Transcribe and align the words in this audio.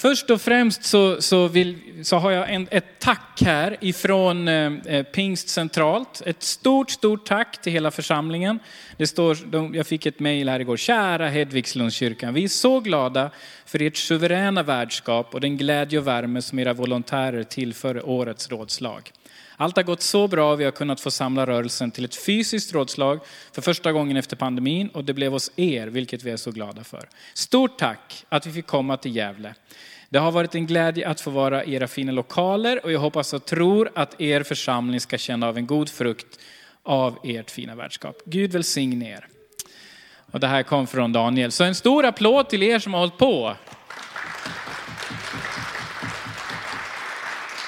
Först 0.00 0.30
och 0.30 0.40
främst 0.40 0.84
så, 0.84 1.22
så, 1.22 1.48
vill, 1.48 1.78
så 2.02 2.16
har 2.16 2.30
jag 2.30 2.54
en, 2.54 2.68
ett 2.70 2.98
tack 2.98 3.42
här 3.44 3.76
ifrån 3.80 4.48
eh, 4.48 4.72
eh, 4.86 5.02
Pingst 5.02 5.48
centralt. 5.48 6.22
Ett 6.26 6.42
stort, 6.42 6.90
stort 6.90 7.26
tack 7.26 7.62
till 7.62 7.72
hela 7.72 7.90
församlingen. 7.90 8.58
Det 8.96 9.06
står, 9.06 9.38
de, 9.46 9.74
jag 9.74 9.86
fick 9.86 10.06
ett 10.06 10.20
mejl 10.20 10.48
här 10.48 10.60
igår. 10.60 10.76
Kära 10.76 11.28
Hedvigslundskyrkan, 11.28 12.34
vi 12.34 12.44
är 12.44 12.48
så 12.48 12.80
glada 12.80 13.30
för 13.66 13.82
ert 13.82 13.96
suveräna 13.96 14.62
värdskap 14.62 15.34
och 15.34 15.40
den 15.40 15.56
glädje 15.56 15.98
och 15.98 16.06
värme 16.06 16.42
som 16.42 16.58
era 16.58 16.72
volontärer 16.72 17.44
tillför 17.44 18.08
årets 18.08 18.50
rådslag. 18.50 19.12
Allt 19.56 19.76
har 19.76 19.82
gått 19.82 20.02
så 20.02 20.28
bra, 20.28 20.54
vi 20.54 20.64
har 20.64 20.70
kunnat 20.70 21.00
få 21.00 21.10
samla 21.10 21.46
rörelsen 21.46 21.90
till 21.90 22.04
ett 22.04 22.16
fysiskt 22.16 22.72
rådslag 22.72 23.20
för 23.52 23.62
första 23.62 23.92
gången 23.92 24.16
efter 24.16 24.36
pandemin 24.36 24.88
och 24.88 25.04
det 25.04 25.14
blev 25.14 25.32
hos 25.32 25.50
er, 25.56 25.86
vilket 25.86 26.22
vi 26.22 26.30
är 26.30 26.36
så 26.36 26.50
glada 26.50 26.84
för. 26.84 27.08
Stort 27.34 27.78
tack 27.78 28.24
att 28.28 28.46
vi 28.46 28.52
fick 28.52 28.66
komma 28.66 28.96
till 28.96 29.16
Gävle. 29.16 29.54
Det 30.12 30.18
har 30.18 30.32
varit 30.32 30.54
en 30.54 30.66
glädje 30.66 31.08
att 31.08 31.20
få 31.20 31.30
vara 31.30 31.64
i 31.64 31.74
era 31.74 31.88
fina 31.88 32.12
lokaler 32.12 32.84
och 32.84 32.92
jag 32.92 33.00
hoppas 33.00 33.32
och 33.32 33.44
tror 33.44 33.90
att 33.94 34.20
er 34.20 34.42
församling 34.42 35.00
ska 35.00 35.18
känna 35.18 35.48
av 35.48 35.56
en 35.56 35.66
god 35.66 35.88
frukt 35.88 36.38
av 36.82 37.18
ert 37.24 37.50
fina 37.50 37.74
värdskap. 37.74 38.16
Gud 38.24 38.52
välsigne 38.52 39.10
er. 39.10 39.26
Och 40.32 40.40
det 40.40 40.46
här 40.46 40.62
kom 40.62 40.86
från 40.86 41.12
Daniel. 41.12 41.52
Så 41.52 41.64
en 41.64 41.74
stor 41.74 42.04
applåd 42.04 42.48
till 42.48 42.62
er 42.62 42.78
som 42.78 42.94
har 42.94 43.00
hållit 43.00 43.18
på. 43.18 43.56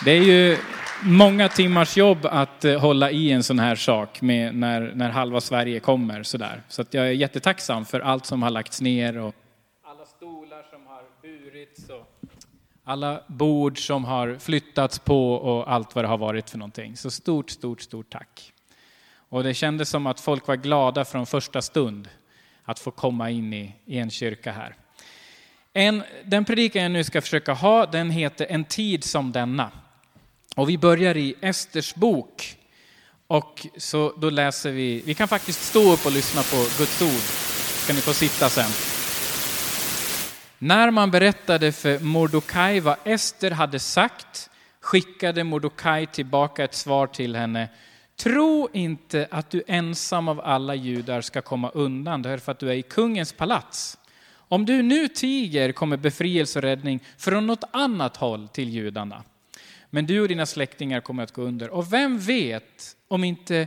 Det 0.05 0.11
är 0.11 0.23
ju 0.23 0.57
många 1.02 1.49
timmars 1.49 1.97
jobb 1.97 2.27
att 2.27 2.65
eh, 2.65 2.80
hålla 2.80 3.11
i 3.11 3.33
en 3.33 3.43
sån 3.43 3.59
här 3.59 3.77
sak 3.77 4.23
med 4.23 4.55
när, 4.55 4.93
när 4.95 5.11
halva 5.11 5.41
Sverige 5.41 5.80
kommer 5.80 6.23
sådär. 6.23 6.63
Så 6.69 6.83
att 6.83 6.95
jag 6.95 7.07
är 7.07 7.13
jättetacksam 7.13 7.85
för 7.85 8.01
allt 8.01 8.27
som 8.27 8.43
har 8.43 8.51
lagts 8.51 8.80
ner 8.80 9.19
och 9.19 9.35
alla 9.85 10.07
stolar 10.07 10.63
som 10.71 10.87
har 10.87 11.02
burits 11.23 11.88
och 11.91 12.22
alla 12.85 13.23
bord 13.27 13.87
som 13.87 14.05
har 14.05 14.39
flyttats 14.39 14.99
på 14.99 15.35
och 15.35 15.73
allt 15.73 15.95
vad 15.95 16.05
det 16.05 16.09
har 16.09 16.19
varit 16.19 16.51
för 16.51 16.59
någonting. 16.59 16.97
Så 16.97 17.11
stort, 17.11 17.51
stort, 17.51 17.80
stort 17.80 18.11
tack. 18.11 18.52
Och 19.29 19.43
det 19.43 19.55
kändes 19.55 19.89
som 19.89 20.07
att 20.07 20.21
folk 20.21 20.47
var 20.47 20.57
glada 20.57 21.05
från 21.05 21.27
första 21.27 21.63
stund 21.63 22.09
att 22.65 22.79
få 22.79 22.91
komma 22.91 23.30
in 23.30 23.52
i, 23.52 23.74
i 23.85 23.99
en 23.99 24.11
kyrka 24.11 24.52
här. 24.52 24.77
En, 25.73 26.02
den 26.24 26.45
predikan 26.45 26.83
jag 26.83 26.93
nu 26.93 27.05
ska 27.05 27.21
försöka 27.21 27.52
ha, 27.52 27.87
den 27.87 28.11
heter 28.11 28.47
En 28.51 28.65
tid 28.65 29.05
som 29.05 29.33
denna. 29.33 29.71
Och 30.57 30.69
vi 30.69 30.79
börjar 30.79 31.17
i 31.17 31.35
Esters 31.41 31.95
bok. 31.95 32.57
Och 33.27 33.67
så 33.77 34.13
då 34.17 34.30
läser 34.30 34.71
vi, 34.71 35.02
vi 35.07 35.15
kan 35.15 35.29
faktiskt 35.29 35.63
stå 35.65 35.93
upp 35.93 36.07
och 36.07 36.13
lyssna 36.13 36.43
på 36.43 36.57
Guds 36.79 37.02
ord. 37.02 37.23
Ska 37.83 37.93
ni 37.93 38.01
få 38.01 38.13
sitta 38.13 38.49
sen. 38.49 38.91
När 40.65 40.91
man 40.91 41.10
berättade 41.10 41.73
för 41.73 41.99
Mordokaj 41.99 42.80
vad 42.80 42.96
Ester 43.05 43.51
hade 43.51 43.79
sagt 43.79 44.51
skickade 44.80 45.45
Mordokaj 45.45 46.07
tillbaka 46.07 46.65
ett 46.65 46.74
svar 46.74 47.07
till 47.07 47.37
henne. 47.37 47.68
Tro 48.16 48.68
inte 48.73 49.29
att 49.30 49.51
du 49.51 49.63
ensam 49.66 50.29
av 50.29 50.40
alla 50.40 50.74
judar 50.74 51.21
ska 51.21 51.43
komma 51.43 51.71
undan 51.71 52.23
därför 52.23 52.52
att 52.52 52.59
du 52.59 52.71
är 52.71 52.74
i 52.74 52.83
kungens 52.83 53.33
palats. 53.33 53.99
Om 54.35 54.66
du 54.66 54.83
nu 54.83 55.09
tiger 55.09 55.73
kommer 55.73 55.96
befrielse 55.96 56.59
och 56.59 56.63
räddning 56.63 57.01
från 57.18 57.46
något 57.46 57.65
annat 57.71 58.16
håll 58.16 58.49
till 58.49 58.68
judarna. 58.68 59.23
Men 59.90 60.07
du 60.07 60.21
och 60.21 60.29
dina 60.29 60.46
släktingar 60.46 61.01
kommer 61.01 61.23
att 61.23 61.33
gå 61.33 61.43
under. 61.43 61.71
Och 61.71 61.93
vem 61.93 62.18
vet 62.18 62.96
om, 63.09 63.24
inte, 63.24 63.66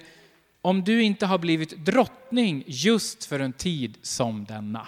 om 0.61 0.83
du 0.83 1.03
inte 1.03 1.25
har 1.25 1.37
blivit 1.37 1.85
drottning 1.85 2.63
just 2.67 3.25
för 3.25 3.39
en 3.39 3.53
tid 3.53 3.97
som 4.01 4.45
denna. 4.45 4.87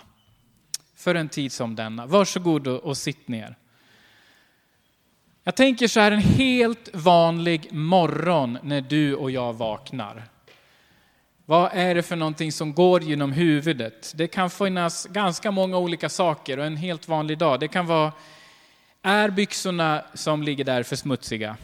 För 0.98 1.16
en 1.16 1.30
tid 1.30 1.52
som 1.52 1.76
denna. 1.76 2.06
Varsågod 2.06 2.68
och, 2.68 2.98
sitt 2.98 3.28
ner. 3.28 3.56
Jag 5.44 5.56
tänker 5.56 5.88
så 5.88 6.00
här 6.00 6.12
en 6.12 6.20
helt 6.20 6.90
vanlig 6.94 7.74
morgon 7.74 8.58
när 8.64 8.82
du 8.82 9.16
och 9.16 9.32
jag 9.32 9.54
vaknar. 9.54 10.24
Vad 11.46 11.70
är 11.74 11.96
det 11.96 12.04
för 12.04 12.16
någonting 12.16 12.52
som 12.52 12.74
går 12.74 13.04
genom 13.04 13.32
huvudet? 13.32 14.14
Det 14.16 14.28
kan 14.28 14.50
finnas 14.50 15.06
ganska 15.06 15.52
många 15.52 15.78
olika 15.78 16.10
saker 16.10 16.60
och 16.60 16.66
en 16.66 16.78
helt 16.78 17.08
vanlig 17.08 17.38
dag. 17.38 17.60
Det 17.60 17.68
kan 17.68 17.86
vara 17.86 18.12
är 19.02 19.30
byxorna 19.30 20.06
som 20.14 20.44
ligger 20.44 20.64
där 20.64 20.84
för 20.84 20.96
smutsiga? 20.96 21.58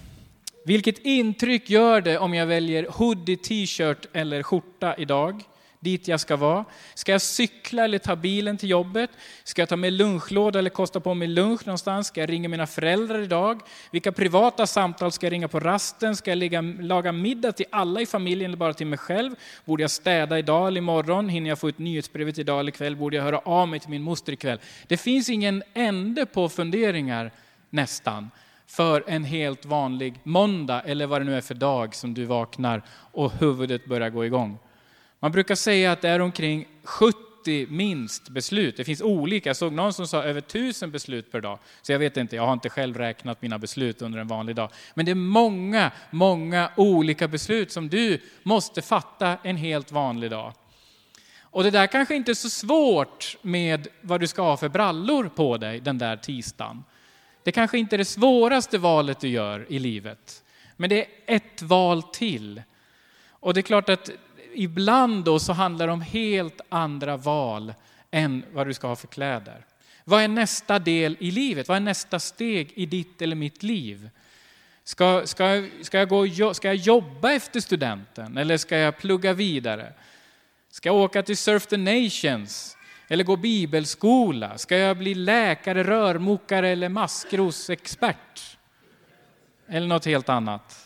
Vilket 0.66 1.00
intryck 1.00 1.70
gör 1.70 2.02
det 2.02 2.18
om 2.18 2.34
jag 2.34 2.46
väljer 2.46 2.88
hoodie, 2.90 3.38
t-shirt 3.38 4.06
eller 4.14 4.44
skjorta 4.44 4.96
idag? 4.96 5.44
Dit 5.84 6.08
jag 6.08 6.20
ska 6.20 6.36
vara. 6.36 6.66
Ska 6.94 7.12
jag 7.12 7.22
cykla 7.22 7.84
eller 7.84 7.98
ta 7.98 8.16
bilen 8.16 8.58
till 8.58 8.70
jobbet? 8.70 9.10
Ska 9.44 9.62
jag 9.62 9.70
ta 9.70 9.76
med 9.76 9.94
lunchlåda 9.94 10.60
eller 10.60 10.70
kosta 10.70 11.00
på 11.00 11.14
mig 11.14 11.28
lunch 11.28 11.68
någonstans? 11.68 12.08
Ska 12.08 12.20
jag 12.20 12.30
ringa 12.30 12.50
mina 12.50 12.68
föräldrar 12.68 13.20
idag? 13.20 13.62
Vilka 13.92 14.12
privata 14.12 14.68
samtal 14.68 15.12
ska 15.12 15.26
jag 15.26 15.32
ringa 15.32 15.48
på 15.48 15.60
rasten? 15.60 16.16
Ska 16.16 16.32
jag 16.32 16.38
lägga, 16.38 16.62
laga 16.62 17.12
middag 17.12 17.52
till 17.52 17.66
alla 17.70 18.02
i 18.02 18.06
familjen 18.06 18.50
eller 18.50 18.58
bara 18.58 18.74
till 18.74 18.88
mig 18.88 19.00
själv? 19.00 19.36
Borde 19.66 19.84
jag 19.84 19.92
städa 19.92 20.40
idag 20.40 20.68
eller 20.68 20.78
imorgon? 20.78 21.30
Hinner 21.30 21.50
jag 21.50 21.60
få 21.60 21.70
ut 21.70 21.80
nyhetsbrevet 21.80 22.38
idag 22.38 22.60
eller 22.60 22.72
ikväll? 22.72 22.96
Borde 22.96 23.18
jag 23.18 23.24
höra 23.24 23.40
av 23.40 23.68
mig 23.68 23.80
till 23.80 23.90
min 23.90 24.02
moster 24.02 24.34
ikväll? 24.34 24.60
Det 24.88 24.98
finns 24.98 25.30
ingen 25.30 25.64
ände 25.74 26.26
på 26.26 26.50
funderingar, 26.50 27.32
nästan, 27.70 28.32
för 28.68 29.04
en 29.08 29.24
helt 29.24 29.66
vanlig 29.66 30.20
måndag 30.24 30.82
eller 30.82 31.08
vad 31.08 31.22
det 31.22 31.26
nu 31.26 31.36
är 31.36 31.42
för 31.42 31.56
dag 31.56 31.96
som 31.96 32.14
du 32.14 32.26
vaknar 32.26 32.82
och 33.12 33.32
huvudet 33.32 33.86
börjar 33.86 34.10
gå 34.10 34.26
igång. 34.26 34.60
Man 35.24 35.32
brukar 35.32 35.56
säga 35.56 35.92
att 35.92 36.02
det 36.02 36.10
är 36.10 36.20
omkring 36.20 36.68
70 36.84 37.68
minst 37.70 38.30
beslut. 38.30 38.78
Det 38.78 38.84
finns 38.84 39.02
olika. 39.02 39.50
Jag 39.50 39.58
såg 39.58 39.74
någon 39.74 39.94
som 39.94 40.08
sa 40.08 40.24
över 40.24 40.40
1000 40.40 40.92
beslut 40.92 41.32
per 41.32 41.42
dag. 41.42 41.60
Så 41.82 41.92
jag 41.92 42.00
vet 42.00 42.18
inte, 42.18 42.36
jag 42.36 42.46
har 42.46 42.54
inte 42.54 42.70
själv 42.70 42.98
räknat 42.98 43.42
mina 43.42 43.60
beslut 43.60 44.02
under 44.02 44.20
en 44.20 44.28
vanlig 44.28 44.56
dag. 44.56 44.70
Men 44.94 45.06
det 45.06 45.12
är 45.12 45.16
många, 45.16 45.92
många 46.12 46.72
olika 46.78 47.28
beslut 47.28 47.72
som 47.72 47.90
du 47.90 48.20
måste 48.44 48.82
fatta 48.82 49.38
en 49.44 49.58
helt 49.58 49.92
vanlig 49.92 50.32
dag. 50.32 50.54
Och 51.42 51.64
det 51.64 51.72
där 51.72 51.88
kanske 51.88 52.16
inte 52.16 52.32
är 52.32 52.36
så 52.36 52.50
svårt 52.50 53.38
med 53.42 53.88
vad 54.02 54.20
du 54.20 54.28
ska 54.28 54.42
ha 54.42 54.58
för 54.58 54.70
brallor 54.70 55.32
på 55.36 55.58
dig 55.58 55.80
den 55.80 55.98
där 55.98 56.18
tisdagen. 56.18 56.84
Det 57.44 57.52
kanske 57.52 57.78
inte 57.78 57.96
är 57.96 57.98
det 57.98 58.06
svåraste 58.06 58.78
valet 58.78 59.20
du 59.20 59.28
gör 59.28 59.66
i 59.70 59.80
livet. 59.80 60.44
Men 60.78 60.90
det 60.90 61.02
är 61.02 61.08
ett 61.26 61.62
val 61.62 62.04
till. 62.04 62.62
Och 63.30 63.54
det 63.54 63.60
är 63.60 63.62
klart 63.62 63.90
att 63.90 64.10
ibland 64.56 65.24
då 65.24 65.40
så 65.40 65.54
handlar 65.54 65.88
det 65.88 65.94
om 65.94 66.02
helt 66.02 66.62
andra 66.70 67.18
val 67.18 67.74
än 68.12 68.46
vad 68.54 68.68
du 68.68 68.74
ska 68.74 68.88
ha 68.88 68.96
för 68.96 69.08
kläder. 69.08 69.66
Vad 70.04 70.24
är 70.24 70.28
nästa 70.28 70.80
del 70.80 71.18
i 71.20 71.32
livet? 71.32 71.68
Vad 71.68 71.78
är 71.78 71.82
nästa 71.82 72.20
steg 72.20 72.72
i 72.76 72.86
ditt 72.86 73.22
eller 73.22 73.36
mitt 73.36 73.64
liv? 73.64 74.10
Ska, 74.84 75.22
ska, 75.26 75.68
ska, 75.82 75.98
jag, 75.98 76.10
gå, 76.10 76.54
ska 76.54 76.68
jag 76.68 76.76
jobba 76.76 77.32
efter 77.32 77.60
studenten 77.60 78.38
eller 78.38 78.58
ska 78.58 78.78
jag 78.78 78.98
plugga 78.98 79.34
vidare? 79.34 79.94
Ska 80.72 80.90
jag 80.90 80.96
åka 80.96 81.24
till 81.24 81.38
Surf 81.38 81.68
the 81.68 81.78
Nations 81.78 82.78
eller 83.08 83.24
gå 83.24 83.36
bibelskola? 83.36 84.58
Ska 84.58 84.78
jag 84.78 84.98
bli 84.98 85.14
läkare, 85.16 85.84
rörmokare 85.84 86.70
eller 86.70 86.90
maskrosexpert? 86.90 88.58
Eller 89.68 89.88
något 89.88 90.06
helt 90.06 90.30
annat? 90.30 90.83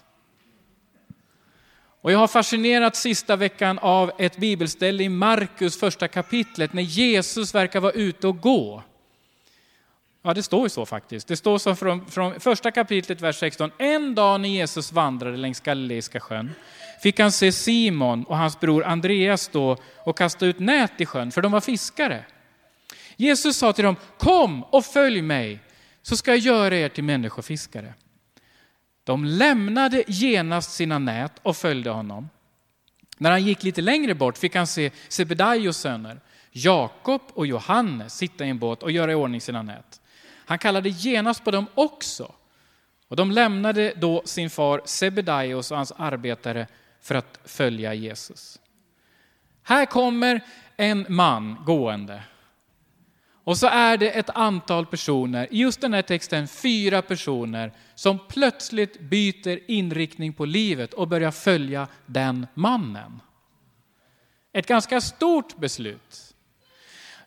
Och 2.01 2.11
jag 2.11 2.19
har 2.19 2.27
fascinerats 2.27 3.01
sista 3.01 3.35
veckan 3.35 3.79
av 3.79 4.11
ett 4.17 4.37
bibelställe 4.37 5.03
i 5.03 5.09
Markus 5.09 5.79
första 5.79 6.07
kapitlet 6.07 6.73
när 6.73 6.81
Jesus 6.81 7.55
verkar 7.55 7.79
vara 7.79 7.91
ute 7.91 8.27
och 8.27 8.39
gå. 8.39 8.83
Ja, 10.21 10.33
det 10.33 10.43
står 10.43 10.63
ju 10.63 10.69
så 10.69 10.85
faktiskt. 10.85 11.27
Det 11.27 11.37
står 11.37 11.57
så 11.57 11.75
från, 11.75 12.05
från 12.05 12.39
första 12.39 12.71
kapitlet, 12.71 13.21
vers 13.21 13.39
16. 13.39 13.71
En 13.77 14.15
dag 14.15 14.41
när 14.41 14.49
Jesus 14.49 14.91
vandrade 14.91 15.37
längs 15.37 15.59
Galileiska 15.59 16.19
sjön 16.19 16.51
fick 17.01 17.19
han 17.19 17.31
se 17.31 17.51
Simon 17.51 18.23
och 18.23 18.37
hans 18.37 18.59
bror 18.59 18.83
Andreas 18.83 19.41
stå 19.41 19.77
och 19.97 20.17
kasta 20.17 20.45
ut 20.45 20.59
nät 20.59 21.01
i 21.01 21.05
sjön, 21.05 21.31
för 21.31 21.41
de 21.41 21.51
var 21.51 21.61
fiskare. 21.61 22.25
Jesus 23.15 23.57
sa 23.57 23.73
till 23.73 23.83
dem, 23.83 23.95
kom 24.17 24.63
och 24.63 24.85
följ 24.85 25.21
mig, 25.21 25.59
så 26.01 26.17
ska 26.17 26.31
jag 26.31 26.37
göra 26.37 26.77
er 26.77 26.89
till 26.89 27.03
människofiskare. 27.03 27.93
De 29.07 29.25
lämnade 29.25 30.03
genast 30.07 30.71
sina 30.71 30.99
nät 30.99 31.31
och 31.43 31.57
följde 31.57 31.89
honom. 31.89 32.29
När 33.17 33.31
han 33.31 33.43
gick 33.43 33.63
lite 33.63 33.81
längre 33.81 34.15
bort 34.15 34.37
fick 34.37 34.55
han 34.55 34.67
se 34.67 34.91
Sebedaios 35.07 35.77
söner, 35.77 36.19
Jakob 36.51 37.21
och 37.33 37.47
Johannes, 37.47 38.17
sitta 38.17 38.45
i 38.45 38.49
en 38.49 38.59
båt 38.59 38.83
och 38.83 38.91
göra 38.91 39.11
i 39.11 39.15
ordning 39.15 39.41
sina 39.41 39.61
nät. 39.61 40.01
Han 40.45 40.59
kallade 40.59 40.89
genast 40.89 41.43
på 41.43 41.51
dem 41.51 41.65
också. 41.73 42.33
Och 43.07 43.15
de 43.15 43.31
lämnade 43.31 43.93
då 43.95 44.21
sin 44.25 44.49
far 44.49 44.81
Sebedaios 44.85 45.71
och 45.71 45.77
hans 45.77 45.91
arbetare 45.91 46.67
för 47.01 47.15
att 47.15 47.39
följa 47.45 47.93
Jesus. 47.93 48.59
Här 49.63 49.85
kommer 49.85 50.41
en 50.77 51.05
man 51.09 51.57
gående 51.65 52.23
och 53.47 53.57
så 53.57 53.67
är 53.67 53.97
det 53.97 54.09
ett 54.09 54.29
antal 54.29 54.85
personer, 54.85 55.47
i 55.53 55.57
just 55.57 55.81
den 55.81 55.93
här 55.93 56.01
texten 56.01 56.47
fyra 56.47 57.01
personer, 57.01 57.71
som 57.95 58.19
plötsligt 58.27 58.99
byter 58.99 59.71
inriktning 59.71 60.33
på 60.33 60.45
livet 60.45 60.93
och 60.93 61.07
börjar 61.07 61.31
följa 61.31 61.87
den 62.05 62.47
mannen. 62.53 63.21
Ett 64.53 64.67
ganska 64.67 65.01
stort 65.01 65.57
beslut. 65.57 66.35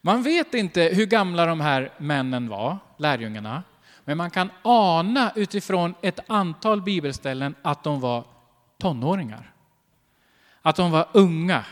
Man 0.01 0.23
vet 0.23 0.55
inte 0.55 0.83
hur 0.83 1.07
gamla 1.07 1.47
de 1.47 1.61
här 1.61 1.93
männen 1.99 2.49
var, 2.49 2.79
lärjungarna. 2.97 3.63
Men 4.05 4.17
man 4.17 4.31
kan 4.31 4.51
ana 4.63 5.33
utifrån 5.37 5.95
ett 6.03 6.21
antal 6.27 6.83
bibelställen 6.83 7.55
att 7.63 7.85
de 7.85 8.01
var 8.01 8.25
tonåringar. 8.79 9.53
Att 10.63 10.77
de 10.77 10.91
var 10.91 11.09
unga. 11.13 11.65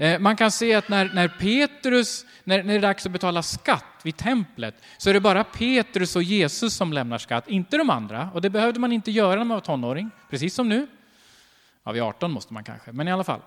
Eh, 0.00 0.18
man 0.18 0.36
kan 0.36 0.50
se 0.50 0.74
att 0.74 0.88
när, 0.88 1.10
när 1.14 1.28
Petrus, 1.28 2.26
när, 2.44 2.62
när 2.62 2.72
det 2.72 2.78
är 2.78 2.82
dags 2.82 3.06
att 3.06 3.12
betala 3.12 3.42
skatt 3.42 3.84
vid 4.02 4.16
templet, 4.16 4.82
så 4.98 5.10
är 5.10 5.14
det 5.14 5.20
bara 5.20 5.44
Petrus 5.44 6.16
och 6.16 6.22
Jesus 6.22 6.74
som 6.74 6.92
lämnar 6.92 7.18
skatt, 7.18 7.48
inte 7.48 7.76
de 7.76 7.90
andra. 7.90 8.30
Och 8.34 8.40
det 8.40 8.50
behövde 8.50 8.80
man 8.80 8.92
inte 8.92 9.10
göra 9.10 9.38
när 9.38 9.44
man 9.44 9.54
var 9.54 9.60
tonåring, 9.60 10.10
precis 10.30 10.54
som 10.54 10.68
nu. 10.68 10.86
Ja, 11.84 11.92
vid 11.92 12.02
18 12.02 12.32
måste 12.32 12.54
man 12.54 12.64
kanske, 12.64 12.92
men 12.92 13.08
i 13.08 13.12
alla 13.12 13.24
fall. 13.24 13.40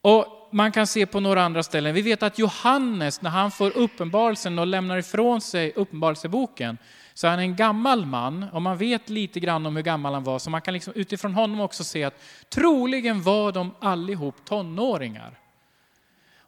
Och 0.00 0.48
man 0.52 0.72
kan 0.72 0.86
se 0.86 1.06
på 1.06 1.20
några 1.20 1.42
andra 1.42 1.62
ställen. 1.62 1.94
Vi 1.94 2.02
vet 2.02 2.22
att 2.22 2.38
Johannes, 2.38 3.22
när 3.22 3.30
han 3.30 3.50
får 3.50 3.76
uppenbarelsen 3.76 4.58
och 4.58 4.66
lämnar 4.66 4.96
ifrån 4.96 5.40
sig 5.40 5.72
uppenbarelseboken, 5.76 6.78
så 7.14 7.26
är 7.26 7.30
han 7.30 7.40
en 7.40 7.56
gammal 7.56 8.06
man 8.06 8.46
och 8.52 8.62
man 8.62 8.78
vet 8.78 9.10
lite 9.10 9.40
grann 9.40 9.66
om 9.66 9.76
hur 9.76 9.82
gammal 9.82 10.14
han 10.14 10.24
var, 10.24 10.38
så 10.38 10.50
man 10.50 10.62
kan 10.62 10.74
liksom 10.74 10.92
utifrån 10.96 11.34
honom 11.34 11.60
också 11.60 11.84
se 11.84 12.04
att 12.04 12.22
troligen 12.48 13.22
var 13.22 13.52
de 13.52 13.74
allihop 13.80 14.44
tonåringar. 14.44 15.38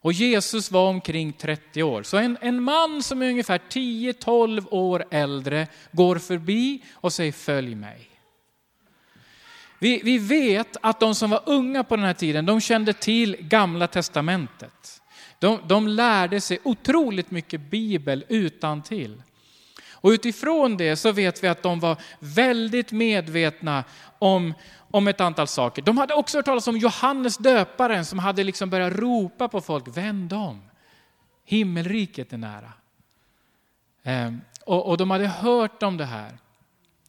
Och 0.04 0.12
Jesus 0.12 0.70
var 0.70 0.88
omkring 0.88 1.32
30 1.32 1.82
år. 1.82 2.02
Så 2.02 2.16
en, 2.16 2.38
en 2.40 2.62
man 2.62 3.02
som 3.02 3.22
är 3.22 3.28
ungefär 3.28 3.60
10-12 3.70 4.66
år 4.70 5.04
äldre 5.10 5.66
går 5.92 6.18
förbi 6.18 6.82
och 6.92 7.12
säger 7.12 7.32
följ 7.32 7.74
mig. 7.74 8.10
Vi, 9.78 10.00
vi 10.04 10.18
vet 10.18 10.76
att 10.80 11.00
de 11.00 11.14
som 11.14 11.30
var 11.30 11.42
unga 11.46 11.84
på 11.84 11.96
den 11.96 12.04
här 12.04 12.14
tiden, 12.14 12.46
de 12.46 12.60
kände 12.60 12.92
till 12.92 13.36
gamla 13.40 13.86
testamentet. 13.86 15.02
De, 15.38 15.58
de 15.66 15.88
lärde 15.88 16.40
sig 16.40 16.58
otroligt 16.62 17.30
mycket 17.30 17.60
bibel 17.70 18.24
utan 18.28 18.82
till. 18.82 19.22
Och 20.04 20.10
utifrån 20.10 20.76
det 20.76 20.96
så 20.96 21.12
vet 21.12 21.44
vi 21.44 21.48
att 21.48 21.62
de 21.62 21.80
var 21.80 21.96
väldigt 22.18 22.92
medvetna 22.92 23.84
om, 24.18 24.54
om 24.90 25.08
ett 25.08 25.20
antal 25.20 25.46
saker. 25.46 25.82
De 25.82 25.98
hade 25.98 26.14
också 26.14 26.38
hört 26.38 26.44
talas 26.44 26.68
om 26.68 26.76
Johannes 26.76 27.36
döparen 27.36 28.04
som 28.04 28.18
hade 28.18 28.44
liksom 28.44 28.70
börjat 28.70 28.92
ropa 28.92 29.48
på 29.48 29.60
folk, 29.60 29.96
vänd 29.96 30.32
om, 30.32 30.62
himmelriket 31.44 32.32
är 32.32 32.36
nära. 32.36 32.72
Ehm, 34.02 34.40
och, 34.64 34.88
och 34.88 34.96
de 34.96 35.10
hade 35.10 35.26
hört 35.26 35.82
om 35.82 35.96
det 35.96 36.04
här. 36.04 36.38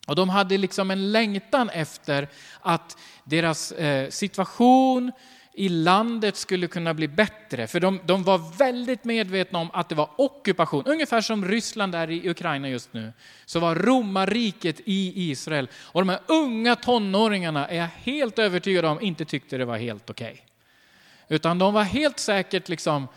Och 0.07 0.15
de 0.15 0.29
hade 0.29 0.57
liksom 0.57 0.91
en 0.91 1.11
längtan 1.11 1.69
efter 1.69 2.29
att 2.61 2.97
deras 3.23 3.71
eh, 3.71 4.09
situation 4.09 5.11
i 5.57 5.69
landet 5.69 6.35
skulle 6.35 6.67
kunna 6.67 6.93
bli 6.93 7.07
bättre. 7.07 7.67
För 7.67 7.79
de, 7.79 7.99
de, 8.05 8.23
var 8.23 8.57
väldigt 8.57 9.03
medvetna 9.03 9.59
om 9.59 9.69
att 9.73 9.89
det 9.89 9.95
var 9.95 10.09
ockupation. 10.15 10.83
Ungefär 10.85 11.21
som 11.21 11.45
Ryssland 11.45 11.95
är 11.95 12.11
i 12.11 12.29
Ukraina 12.29 12.69
just 12.69 12.93
nu. 12.93 13.13
Så 13.45 13.59
var 13.59 13.75
romarriket 13.75 14.79
i 14.85 15.29
Israel. 15.31 15.69
Och 15.75 16.01
de 16.01 16.09
här 16.09 16.19
unga 16.27 16.75
tonåringarna 16.75 17.67
är 17.67 17.77
jag 17.77 17.87
helt 17.87 18.39
övertygad 18.39 18.85
om 18.85 19.01
inte 19.01 19.25
tyckte 19.25 19.57
det 19.57 19.65
var 19.65 19.77
helt 19.77 20.09
okej. 20.09 20.31
Okay. 20.31 21.35
Utan 21.35 21.59
de 21.59 21.73
var 21.73 21.83
helt 21.83 22.19
säkert 22.19 22.69
liksom, 22.69 23.07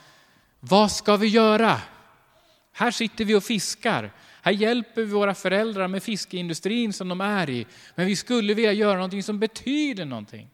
vad 0.61 0.93
ska 0.93 1.17
vi 1.17 1.27
göra? 1.27 1.81
Här 2.73 2.91
sitter 2.91 3.25
vi 3.25 3.35
och 3.35 3.45
fiskar. 3.45 4.11
Här 4.43 4.53
hjälper 4.53 5.03
vi 5.03 5.13
våra 5.13 5.35
föräldrar 5.35 5.89
med 5.89 6.03
fiskeindustrin 6.03 6.93
som 6.93 7.09
de 7.09 7.21
är 7.21 7.51
i. 7.51 7.67
Men 7.95 8.07
vi 8.07 8.17
skulle 8.17 8.55
vilja 8.55 8.73
göra 8.73 8.95
någonting 8.95 9.23
som 9.23 9.39
betyder 9.39 10.05
någonting. 10.05 10.51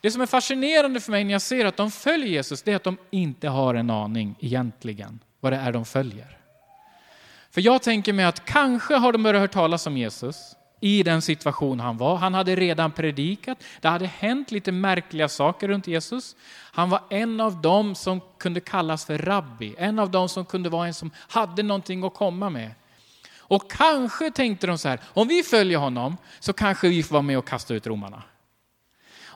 Det 0.00 0.10
som 0.10 0.20
är 0.22 0.26
fascinerande 0.26 1.00
för 1.00 1.12
mig 1.12 1.24
när 1.24 1.32
jag 1.32 1.42
ser 1.42 1.64
att 1.64 1.76
de 1.76 1.90
följer 1.90 2.28
Jesus, 2.28 2.62
det 2.62 2.72
är 2.72 2.76
att 2.76 2.84
de 2.84 2.96
inte 3.10 3.48
har 3.48 3.74
en 3.74 3.90
aning 3.90 4.36
egentligen 4.40 5.20
vad 5.40 5.52
det 5.52 5.56
är 5.56 5.72
de 5.72 5.84
följer. 5.84 6.38
För 7.50 7.60
jag 7.60 7.82
tänker 7.82 8.12
mig 8.12 8.24
att 8.24 8.44
kanske 8.44 8.94
har 8.94 9.12
de 9.12 9.22
börjat 9.22 9.40
höra 9.40 9.48
talas 9.48 9.86
om 9.86 9.96
Jesus 9.96 10.54
i 10.80 11.02
den 11.02 11.22
situation 11.22 11.80
han 11.80 11.96
var. 11.96 12.16
Han 12.16 12.34
hade 12.34 12.56
redan 12.56 12.92
predikat, 12.92 13.64
det 13.80 13.88
hade 13.88 14.06
hänt 14.06 14.50
lite 14.50 14.72
märkliga 14.72 15.28
saker 15.28 15.68
runt 15.68 15.86
Jesus. 15.86 16.36
Han 16.72 16.90
var 16.90 17.00
en 17.10 17.40
av 17.40 17.60
dem 17.60 17.94
som 17.94 18.20
kunde 18.38 18.60
kallas 18.60 19.04
för 19.04 19.18
rabbi, 19.18 19.74
en 19.78 19.98
av 19.98 20.10
dem 20.10 20.28
som 20.28 20.44
kunde 20.44 20.68
vara 20.68 20.86
en 20.86 20.94
som 20.94 21.10
hade 21.16 21.62
någonting 21.62 22.04
att 22.04 22.14
komma 22.14 22.50
med. 22.50 22.70
Och 23.38 23.70
kanske 23.70 24.30
tänkte 24.30 24.66
de 24.66 24.78
så 24.78 24.88
här, 24.88 25.00
om 25.04 25.28
vi 25.28 25.42
följer 25.42 25.78
honom 25.78 26.16
så 26.40 26.52
kanske 26.52 26.88
vi 26.88 27.02
får 27.02 27.12
vara 27.12 27.22
med 27.22 27.38
och 27.38 27.48
kasta 27.48 27.74
ut 27.74 27.86
romarna. 27.86 28.22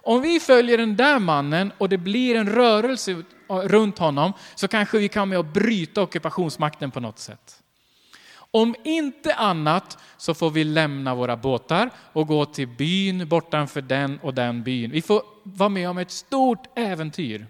Om 0.02 0.22
vi 0.22 0.40
följer 0.40 0.78
den 0.78 0.96
där 0.96 1.18
mannen 1.18 1.72
och 1.78 1.88
det 1.88 1.98
blir 1.98 2.34
en 2.36 2.48
rörelse 2.48 3.22
runt 3.48 3.98
honom 3.98 4.32
så 4.54 4.68
kanske 4.68 4.98
vi 4.98 5.08
kan 5.08 5.28
med 5.28 5.38
och 5.38 5.44
bryta 5.44 6.02
ockupationsmakten 6.02 6.90
på 6.90 7.00
något 7.00 7.18
sätt. 7.18 7.62
Om 8.34 8.74
inte 8.84 9.34
annat 9.34 9.98
så 10.16 10.34
får 10.34 10.50
vi 10.50 10.64
lämna 10.64 11.14
våra 11.14 11.36
båtar 11.36 11.90
och 12.12 12.26
gå 12.26 12.44
till 12.44 12.68
byn 12.68 13.28
bortanför 13.28 13.80
den 13.80 14.18
och 14.18 14.34
den 14.34 14.62
byn. 14.62 14.90
Vi 14.90 15.02
får 15.02 15.22
vara 15.42 15.68
med 15.68 15.88
om 15.88 15.98
ett 15.98 16.10
stort 16.10 16.78
äventyr. 16.78 17.46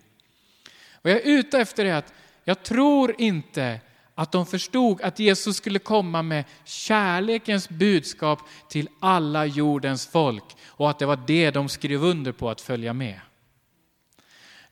Vad 1.03 1.13
jag 1.13 1.21
är 1.21 1.27
ute 1.27 1.59
efter 1.59 1.85
är 1.85 1.95
att 1.95 2.13
jag 2.45 2.63
tror 2.63 3.15
inte 3.19 3.81
att 4.15 4.33
de 4.33 4.47
förstod 4.47 5.03
att 5.03 5.19
Jesus 5.19 5.57
skulle 5.57 5.79
komma 5.79 6.23
med 6.23 6.45
kärlekens 6.65 7.69
budskap 7.69 8.39
till 8.69 8.89
alla 9.01 9.47
jordens 9.47 10.07
folk 10.07 10.45
och 10.67 10.91
att 10.91 10.99
det 10.99 11.07
var 11.07 11.19
det 11.27 11.51
de 11.51 11.69
skrev 11.69 12.05
under 12.05 12.33
på 12.33 12.51
att 12.51 12.61
följa 12.61 12.93
med. 12.93 13.21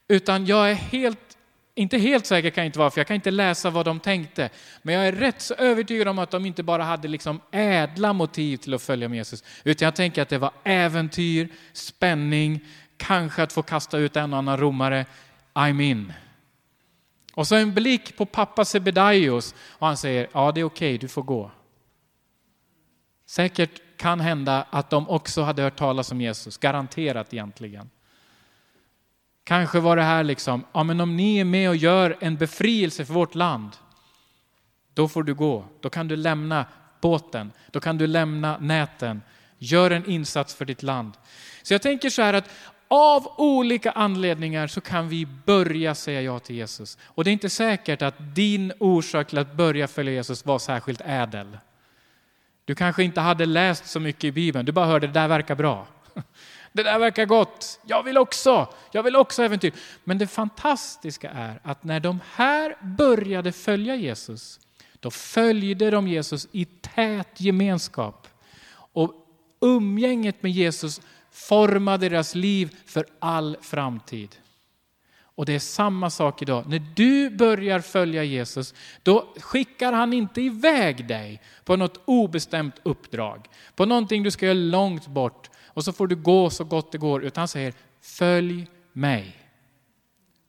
Utan 0.07 0.45
jag 0.45 0.71
är 0.71 0.75
helt, 0.75 1.37
inte 1.75 1.97
helt 1.97 2.25
säker 2.25 2.49
kan 2.49 2.61
jag 2.61 2.67
inte 2.67 2.79
vara, 2.79 2.89
för 2.89 2.99
jag 2.99 3.07
kan 3.07 3.15
inte 3.15 3.31
läsa 3.31 3.69
vad 3.69 3.85
de 3.85 3.99
tänkte. 3.99 4.49
Men 4.81 4.95
jag 4.95 5.07
är 5.07 5.11
rätt 5.11 5.41
så 5.41 5.53
övertygad 5.53 6.07
om 6.07 6.19
att 6.19 6.31
de 6.31 6.45
inte 6.45 6.63
bara 6.63 6.83
hade 6.83 7.07
liksom 7.07 7.41
ädla 7.51 8.13
motiv 8.13 8.57
till 8.57 8.73
att 8.73 8.81
följa 8.81 9.09
med 9.09 9.17
Jesus, 9.17 9.43
utan 9.63 9.85
jag 9.85 9.95
tänker 9.95 10.21
att 10.21 10.29
det 10.29 10.37
var 10.37 10.51
äventyr, 10.63 11.49
spänning, 11.73 12.59
kanske 12.97 13.43
att 13.43 13.53
få 13.53 13.61
kasta 13.61 13.97
ut 13.97 14.15
en 14.15 14.33
och 14.33 14.39
annan 14.39 14.57
romare. 14.57 15.05
I'm 15.53 15.81
in. 15.81 16.13
Och 17.41 17.47
så 17.47 17.55
en 17.55 17.73
blick 17.73 18.17
på 18.17 18.25
pappa 18.25 18.65
Sebedaios 18.65 19.55
och 19.69 19.87
han 19.87 19.97
säger, 19.97 20.27
ja 20.33 20.51
det 20.51 20.61
är 20.61 20.65
okej, 20.65 20.89
okay, 20.89 20.97
du 20.97 21.07
får 21.07 21.23
gå. 21.23 21.51
Säkert 23.25 23.81
kan 23.97 24.19
hända 24.19 24.65
att 24.69 24.89
de 24.89 25.09
också 25.09 25.41
hade 25.41 25.61
hört 25.61 25.75
talas 25.75 26.11
om 26.11 26.21
Jesus, 26.21 26.57
garanterat 26.57 27.33
egentligen. 27.33 27.89
Kanske 29.43 29.79
var 29.79 29.95
det 29.95 30.03
här 30.03 30.23
liksom, 30.23 30.65
ja 30.73 30.83
men 30.83 31.01
om 31.01 31.17
ni 31.17 31.37
är 31.37 31.45
med 31.45 31.69
och 31.69 31.75
gör 31.75 32.17
en 32.19 32.37
befrielse 32.37 33.05
för 33.05 33.13
vårt 33.13 33.35
land, 33.35 33.71
då 34.93 35.07
får 35.07 35.23
du 35.23 35.33
gå. 35.33 35.65
Då 35.79 35.89
kan 35.89 36.07
du 36.07 36.15
lämna 36.15 36.65
båten, 37.01 37.51
då 37.71 37.79
kan 37.79 37.97
du 37.97 38.07
lämna 38.07 38.57
näten. 38.57 39.21
Gör 39.57 39.91
en 39.91 40.05
insats 40.05 40.55
för 40.55 40.65
ditt 40.65 40.83
land. 40.83 41.13
Så 41.63 41.73
jag 41.73 41.81
tänker 41.81 42.09
så 42.09 42.21
här 42.21 42.33
att 42.33 42.49
av 42.91 43.33
olika 43.37 43.91
anledningar 43.91 44.67
så 44.67 44.81
kan 44.81 45.09
vi 45.09 45.27
börja 45.45 45.95
säga 45.95 46.21
ja 46.21 46.39
till 46.39 46.55
Jesus. 46.55 46.97
Och 47.03 47.23
det 47.23 47.29
är 47.29 47.31
inte 47.31 47.49
säkert 47.49 48.01
att 48.01 48.35
din 48.35 48.73
orsak 48.79 49.27
till 49.27 49.37
att 49.37 49.53
börja 49.53 49.87
följa 49.87 50.13
Jesus 50.13 50.45
var 50.45 50.59
särskilt 50.59 51.01
ädel. 51.05 51.57
Du 52.65 52.75
kanske 52.75 53.03
inte 53.03 53.21
hade 53.21 53.45
läst 53.45 53.87
så 53.87 53.99
mycket 53.99 54.23
i 54.23 54.31
Bibeln, 54.31 54.65
du 54.65 54.71
bara 54.71 54.85
hörde 54.85 55.07
det 55.07 55.13
där 55.13 55.27
verkar 55.27 55.55
bra. 55.55 55.87
Det 56.73 56.83
där 56.83 56.99
verkar 56.99 57.25
gott, 57.25 57.79
jag 57.85 58.03
vill 58.03 58.17
också, 58.17 58.67
jag 58.91 59.03
vill 59.03 59.15
också 59.15 59.43
äventyr. 59.43 59.73
Men 60.03 60.17
det 60.17 60.27
fantastiska 60.27 61.29
är 61.29 61.59
att 61.63 61.83
när 61.83 61.99
de 61.99 62.19
här 62.33 62.75
började 62.81 63.51
följa 63.51 63.95
Jesus, 63.95 64.59
då 64.99 65.11
följde 65.11 65.91
de 65.91 66.07
Jesus 66.07 66.47
i 66.51 66.65
tät 66.65 67.41
gemenskap. 67.41 68.27
Och 68.71 69.13
umgänget 69.61 70.43
med 70.43 70.51
Jesus 70.51 71.01
Forma 71.31 71.97
deras 71.97 72.35
liv 72.35 72.75
för 72.85 73.05
all 73.19 73.57
framtid. 73.61 74.35
Och 75.35 75.45
det 75.45 75.55
är 75.55 75.59
samma 75.59 76.09
sak 76.09 76.41
idag. 76.41 76.65
När 76.67 76.79
du 76.95 77.29
börjar 77.29 77.79
följa 77.79 78.23
Jesus, 78.23 78.73
då 79.03 79.33
skickar 79.37 79.93
han 79.93 80.13
inte 80.13 80.41
iväg 80.41 81.07
dig 81.07 81.41
på 81.65 81.75
något 81.75 82.01
obestämt 82.05 82.75
uppdrag, 82.83 83.49
på 83.75 83.85
någonting 83.85 84.23
du 84.23 84.31
ska 84.31 84.45
göra 84.45 84.53
långt 84.53 85.07
bort 85.07 85.49
och 85.65 85.83
så 85.83 85.93
får 85.93 86.07
du 86.07 86.15
gå 86.15 86.49
så 86.49 86.63
gott 86.63 86.91
det 86.91 86.97
går, 86.97 87.23
utan 87.23 87.41
han 87.41 87.47
säger 87.47 87.73
följ 88.01 88.67
mig. 88.93 89.37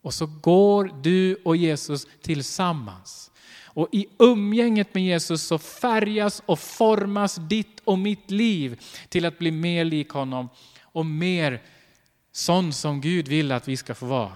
Och 0.02 0.14
så 0.14 0.26
går 0.26 0.90
du 1.02 1.34
och 1.44 1.56
Jesus 1.56 2.06
tillsammans. 2.22 3.31
Och 3.74 3.88
i 3.92 4.06
umgänget 4.18 4.94
med 4.94 5.04
Jesus 5.04 5.42
så 5.42 5.58
färgas 5.58 6.42
och 6.46 6.58
formas 6.58 7.36
ditt 7.36 7.80
och 7.84 7.98
mitt 7.98 8.30
liv 8.30 8.80
till 9.08 9.26
att 9.26 9.38
bli 9.38 9.50
mer 9.50 9.84
lik 9.84 10.08
honom 10.08 10.48
och 10.82 11.06
mer 11.06 11.60
sån 12.32 12.72
som 12.72 13.00
Gud 13.00 13.28
vill 13.28 13.52
att 13.52 13.68
vi 13.68 13.76
ska 13.76 13.94
få 13.94 14.06
vara. 14.06 14.32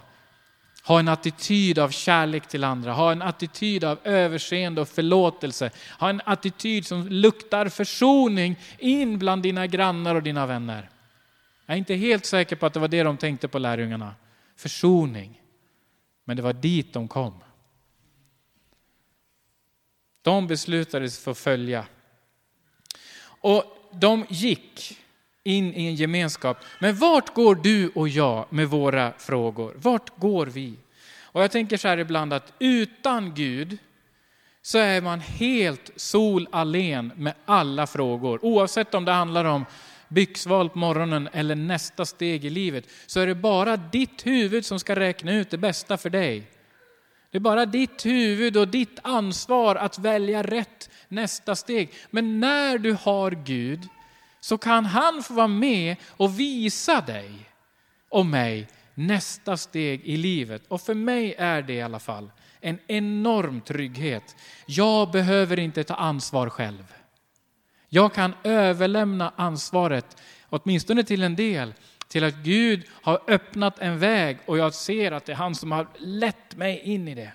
Ha 0.84 0.98
en 0.98 1.08
attityd 1.08 1.78
av 1.78 1.90
kärlek 1.90 2.48
till 2.48 2.64
andra, 2.64 2.92
ha 2.92 3.12
en 3.12 3.22
attityd 3.22 3.84
av 3.84 3.98
överseende 4.04 4.80
och 4.80 4.88
förlåtelse. 4.88 5.70
Ha 5.98 6.10
en 6.10 6.20
attityd 6.24 6.86
som 6.86 7.08
luktar 7.08 7.68
försoning 7.68 8.56
in 8.78 9.18
bland 9.18 9.42
dina 9.42 9.66
grannar 9.66 10.14
och 10.14 10.22
dina 10.22 10.46
vänner. 10.46 10.90
Jag 11.66 11.74
är 11.74 11.78
inte 11.78 11.94
helt 11.94 12.26
säker 12.26 12.56
på 12.56 12.66
att 12.66 12.72
det 12.72 12.80
var 12.80 12.88
det 12.88 13.02
de 13.02 13.16
tänkte 13.16 13.48
på 13.48 13.58
lärjungarna. 13.58 14.14
Försoning. 14.56 15.40
Men 16.24 16.36
det 16.36 16.42
var 16.42 16.52
dit 16.52 16.92
de 16.92 17.08
kom. 17.08 17.34
De 20.26 20.46
beslutade 20.46 21.10
sig 21.10 21.22
för 21.22 21.30
att 21.30 21.38
följa 21.38 21.86
Och 23.24 23.64
de 23.92 24.26
gick 24.28 24.98
in 25.44 25.74
i 25.74 25.86
en 25.86 25.94
gemenskap. 25.94 26.58
Men 26.80 26.96
vart 26.96 27.34
går 27.34 27.54
du 27.54 27.88
och 27.88 28.08
jag 28.08 28.46
med 28.50 28.68
våra 28.68 29.12
frågor? 29.18 29.74
Vart 29.76 30.18
går 30.18 30.46
vi? 30.46 30.74
Och 31.20 31.42
jag 31.42 31.50
tänker 31.50 31.76
så 31.76 31.88
här 31.88 31.98
ibland 31.98 32.32
att 32.32 32.52
utan 32.58 33.34
Gud 33.34 33.78
så 34.62 34.78
är 34.78 35.00
man 35.00 35.20
helt 35.20 35.90
sol 35.96 36.48
allen 36.52 37.12
med 37.16 37.34
alla 37.44 37.86
frågor. 37.86 38.44
Oavsett 38.44 38.94
om 38.94 39.04
det 39.04 39.12
handlar 39.12 39.44
om 39.44 39.64
byxval 40.08 40.70
på 40.70 40.78
morgonen 40.78 41.28
eller 41.32 41.54
nästa 41.54 42.04
steg 42.04 42.44
i 42.44 42.50
livet, 42.50 42.84
så 43.06 43.20
är 43.20 43.26
det 43.26 43.34
bara 43.34 43.76
ditt 43.76 44.26
huvud 44.26 44.66
som 44.66 44.80
ska 44.80 44.96
räkna 44.96 45.32
ut 45.34 45.50
det 45.50 45.58
bästa 45.58 45.96
för 45.96 46.10
dig. 46.10 46.55
Det 47.36 47.38
är 47.38 47.40
bara 47.40 47.66
ditt 47.66 48.06
huvud 48.06 48.56
och 48.56 48.68
ditt 48.68 48.98
ansvar 49.02 49.76
att 49.76 49.98
välja 49.98 50.42
rätt 50.42 50.90
nästa 51.08 51.56
steg. 51.56 51.92
Men 52.10 52.40
när 52.40 52.78
du 52.78 52.96
har 53.00 53.30
Gud 53.30 53.88
så 54.40 54.58
kan 54.58 54.84
han 54.84 55.22
få 55.22 55.34
vara 55.34 55.46
med 55.46 55.96
och 56.08 56.40
visa 56.40 57.00
dig 57.00 57.30
och 58.08 58.26
mig 58.26 58.68
nästa 58.94 59.56
steg 59.56 60.00
i 60.04 60.16
livet. 60.16 60.62
Och 60.68 60.80
för 60.80 60.94
mig 60.94 61.34
är 61.38 61.62
det 61.62 61.72
i 61.72 61.82
alla 61.82 61.98
fall 61.98 62.30
en 62.60 62.78
enorm 62.86 63.60
trygghet. 63.60 64.36
Jag 64.66 65.10
behöver 65.10 65.58
inte 65.58 65.84
ta 65.84 65.94
ansvar 65.94 66.50
själv. 66.50 66.94
Jag 67.88 68.14
kan 68.14 68.34
överlämna 68.44 69.32
ansvaret, 69.36 70.22
åtminstone 70.48 71.04
till 71.04 71.22
en 71.22 71.36
del, 71.36 71.74
till 72.08 72.24
att 72.24 72.34
Gud 72.34 72.86
har 72.90 73.20
öppnat 73.28 73.78
en 73.78 73.98
väg 73.98 74.38
och 74.46 74.58
jag 74.58 74.74
ser 74.74 75.12
att 75.12 75.24
det 75.24 75.32
är 75.32 75.36
han 75.36 75.54
som 75.54 75.72
har 75.72 75.86
lett 75.98 76.56
mig 76.56 76.80
in 76.80 77.08
i 77.08 77.14
det. 77.14 77.32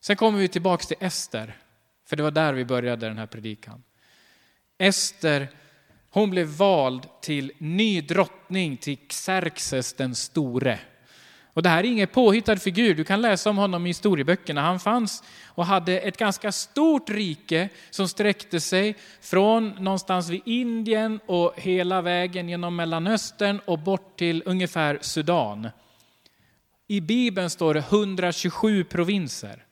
Sen 0.00 0.16
kommer 0.16 0.38
vi 0.38 0.48
tillbaka 0.48 0.84
till 0.84 0.96
Ester, 1.00 1.56
för 2.06 2.16
det 2.16 2.22
var 2.22 2.30
där 2.30 2.52
vi 2.52 2.64
började 2.64 3.08
den 3.08 3.18
här 3.18 3.26
predikan. 3.26 3.82
Ester, 4.78 5.48
hon 6.10 6.30
blev 6.30 6.46
vald 6.46 7.06
till 7.20 7.52
ny 7.58 8.00
drottning 8.00 8.76
till 8.76 8.98
Xerxes 9.08 9.92
den 9.92 10.14
store. 10.14 10.78
Och 11.58 11.62
det 11.62 11.68
här 11.68 11.78
är 11.78 11.84
ingen 11.84 12.08
påhittad 12.08 12.56
figur, 12.56 12.94
du 12.94 13.04
kan 13.04 13.22
läsa 13.22 13.50
om 13.50 13.58
honom 13.58 13.86
i 13.86 13.88
historieböckerna. 13.88 14.60
Han 14.60 14.80
fanns 14.80 15.22
och 15.46 15.66
hade 15.66 15.98
ett 15.98 16.16
ganska 16.16 16.52
stort 16.52 17.10
rike 17.10 17.68
som 17.90 18.08
sträckte 18.08 18.60
sig 18.60 18.96
från 19.20 19.68
någonstans 19.68 20.28
vid 20.28 20.40
Indien 20.44 21.20
och 21.26 21.52
hela 21.56 22.02
vägen 22.02 22.48
genom 22.48 22.76
Mellanöstern 22.76 23.60
och 23.64 23.78
bort 23.78 24.18
till 24.18 24.42
ungefär 24.46 24.98
Sudan. 25.00 25.68
I 26.88 27.00
Bibeln 27.00 27.50
står 27.50 27.74
det 27.74 27.80
127 27.80 28.84
provinser. 28.84 29.64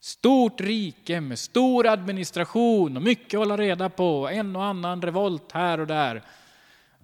Stort 0.00 0.60
rike 0.60 1.20
med 1.20 1.38
stor 1.38 1.86
administration 1.86 2.96
och 2.96 3.02
mycket 3.02 3.34
att 3.34 3.38
hålla 3.38 3.56
reda 3.56 3.88
på, 3.88 4.28
en 4.28 4.56
och 4.56 4.64
annan 4.64 5.02
revolt 5.02 5.52
här 5.52 5.80
och 5.80 5.86
där. 5.86 6.22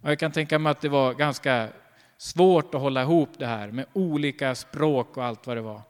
Och 0.02 0.10
jag 0.10 0.18
kan 0.18 0.32
tänka 0.32 0.58
mig 0.58 0.70
att 0.70 0.80
det 0.80 0.88
var 0.88 1.14
ganska 1.14 1.68
svårt 2.22 2.74
att 2.74 2.80
hålla 2.80 3.02
ihop 3.02 3.30
det 3.38 3.46
här 3.46 3.70
med 3.70 3.86
olika 3.92 4.54
språk 4.54 5.16
och 5.16 5.24
allt 5.24 5.46
vad 5.46 5.56
det 5.56 5.60
var. 5.60 5.82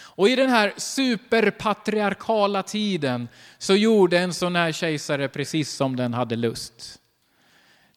Och 0.00 0.28
i 0.28 0.36
den 0.36 0.50
här 0.50 0.72
superpatriarkala 0.76 2.62
tiden 2.62 3.28
så 3.58 3.74
gjorde 3.74 4.18
en 4.18 4.34
sån 4.34 4.56
här 4.56 4.72
kejsare 4.72 5.28
precis 5.28 5.72
som 5.72 5.96
den 5.96 6.14
hade 6.14 6.36
lust. 6.36 7.00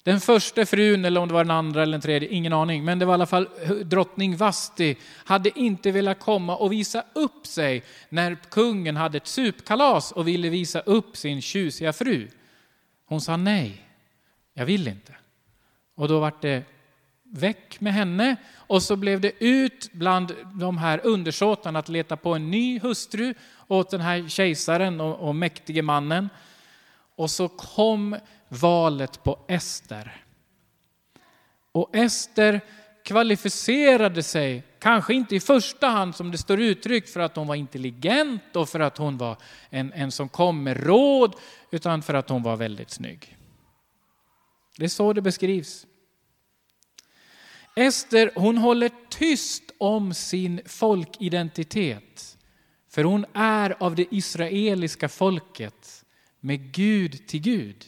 Den 0.03 0.19
första 0.19 0.65
frun, 0.65 1.05
eller 1.05 1.21
om 1.21 1.27
det 1.27 1.33
var 1.33 1.43
den 1.43 1.51
andra 1.51 1.81
eller 1.81 1.91
den 1.91 2.01
tredje, 2.01 2.29
ingen 2.29 2.53
aning, 2.53 2.85
men 2.85 2.99
det 2.99 3.05
var 3.05 3.13
i 3.13 3.15
alla 3.15 3.25
fall 3.25 3.49
drottning 3.83 4.37
Vasti, 4.37 4.97
hade 5.25 5.59
inte 5.59 5.91
velat 5.91 6.19
komma 6.19 6.55
och 6.55 6.71
visa 6.71 7.03
upp 7.13 7.47
sig 7.47 7.83
när 8.09 8.35
kungen 8.35 8.95
hade 8.95 9.17
ett 9.17 9.27
supkalas 9.27 10.11
och 10.11 10.27
ville 10.27 10.49
visa 10.49 10.79
upp 10.79 11.17
sin 11.17 11.41
tjusiga 11.41 11.93
fru. 11.93 12.27
Hon 13.05 13.21
sa 13.21 13.37
nej, 13.37 13.81
jag 14.53 14.65
vill 14.65 14.87
inte. 14.87 15.15
Och 15.95 16.07
då 16.07 16.19
var 16.19 16.33
det 16.41 16.63
väck 17.31 17.81
med 17.81 17.93
henne 17.93 18.35
och 18.55 18.83
så 18.83 18.95
blev 18.95 19.21
det 19.21 19.43
ut 19.43 19.89
bland 19.93 20.35
de 20.53 20.77
här 20.77 21.01
undersåtarna 21.03 21.79
att 21.79 21.89
leta 21.89 22.17
på 22.17 22.33
en 22.33 22.51
ny 22.51 22.79
hustru 22.79 23.33
åt 23.67 23.89
den 23.89 24.01
här 24.01 24.27
kejsaren 24.27 25.01
och, 25.01 25.27
och 25.27 25.35
mäktige 25.35 25.81
mannen. 25.81 26.29
Och 27.15 27.31
så 27.31 27.47
kom 27.47 28.17
valet 28.49 29.23
på 29.23 29.39
Ester. 29.47 30.23
Och 31.71 31.95
Ester 31.95 32.61
kvalificerade 33.03 34.23
sig, 34.23 34.63
kanske 34.79 35.13
inte 35.13 35.35
i 35.35 35.39
första 35.39 35.87
hand 35.87 36.15
som 36.15 36.31
det 36.31 36.37
står 36.37 36.59
uttryckt 36.59 37.09
för 37.09 37.19
att 37.19 37.35
hon 37.35 37.47
var 37.47 37.55
intelligent 37.55 38.55
och 38.55 38.69
för 38.69 38.79
att 38.79 38.97
hon 38.97 39.17
var 39.17 39.37
en, 39.69 39.93
en 39.93 40.11
som 40.11 40.29
kom 40.29 40.63
med 40.63 40.85
råd, 40.85 41.35
utan 41.71 42.01
för 42.01 42.13
att 42.13 42.29
hon 42.29 42.43
var 42.43 42.55
väldigt 42.55 42.91
snygg. 42.91 43.37
Det 44.77 44.85
är 44.85 44.89
så 44.89 45.13
det 45.13 45.21
beskrivs. 45.21 45.87
Ester 47.75 48.31
hon 48.35 48.57
håller 48.57 48.91
tyst 49.09 49.63
om 49.77 50.13
sin 50.13 50.61
folkidentitet. 50.65 52.37
För 52.89 53.03
hon 53.03 53.25
är 53.33 53.75
av 53.79 53.95
det 53.95 54.07
israeliska 54.11 55.09
folket 55.09 56.05
med 56.39 56.71
Gud 56.71 57.27
till 57.27 57.41
Gud. 57.41 57.85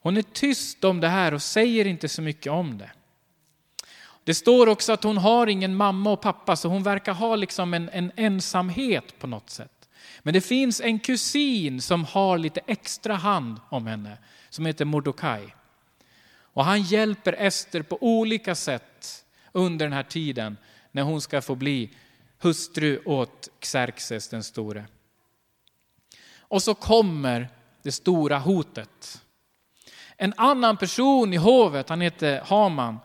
Hon 0.00 0.16
är 0.16 0.22
tyst 0.22 0.84
om 0.84 1.00
det 1.00 1.08
här 1.08 1.34
och 1.34 1.42
säger 1.42 1.84
inte 1.84 2.08
så 2.08 2.22
mycket 2.22 2.52
om 2.52 2.78
det. 2.78 2.90
Det 4.24 4.34
står 4.34 4.66
också 4.66 4.92
att 4.92 5.04
hon 5.04 5.18
har 5.18 5.46
ingen 5.46 5.74
mamma 5.74 6.10
och 6.10 6.20
pappa 6.20 6.56
så 6.56 6.68
hon 6.68 6.82
verkar 6.82 7.14
ha 7.14 7.36
liksom 7.36 7.74
en, 7.74 7.88
en 7.88 8.12
ensamhet 8.16 9.18
på 9.18 9.26
något 9.26 9.50
sätt. 9.50 9.88
Men 10.22 10.34
det 10.34 10.40
finns 10.40 10.80
en 10.80 10.98
kusin 10.98 11.80
som 11.80 12.04
har 12.04 12.38
lite 12.38 12.60
extra 12.66 13.14
hand 13.14 13.60
om 13.68 13.86
henne 13.86 14.18
som 14.50 14.66
heter 14.66 14.84
Mordokaj. 14.84 15.54
Och 16.58 16.64
han 16.64 16.82
hjälper 16.82 17.32
Ester 17.38 17.82
på 17.82 17.98
olika 18.00 18.54
sätt 18.54 19.24
under 19.52 19.86
den 19.86 19.92
här 19.92 20.02
tiden 20.02 20.56
när 20.92 21.02
hon 21.02 21.20
ska 21.20 21.42
få 21.42 21.54
bli 21.54 21.90
hustru 22.38 23.02
åt 23.04 23.48
Xerxes 23.60 24.28
den 24.28 24.44
store. 24.44 24.84
Och 26.38 26.62
så 26.62 26.74
kommer 26.74 27.48
det 27.82 27.92
stora 27.92 28.38
hotet. 28.38 29.22
En 30.16 30.34
annan 30.36 30.76
person 30.76 31.34
i 31.34 31.36
hovet, 31.36 31.88
han 31.88 32.00
heter 32.00 32.40
Haman, 32.40 32.98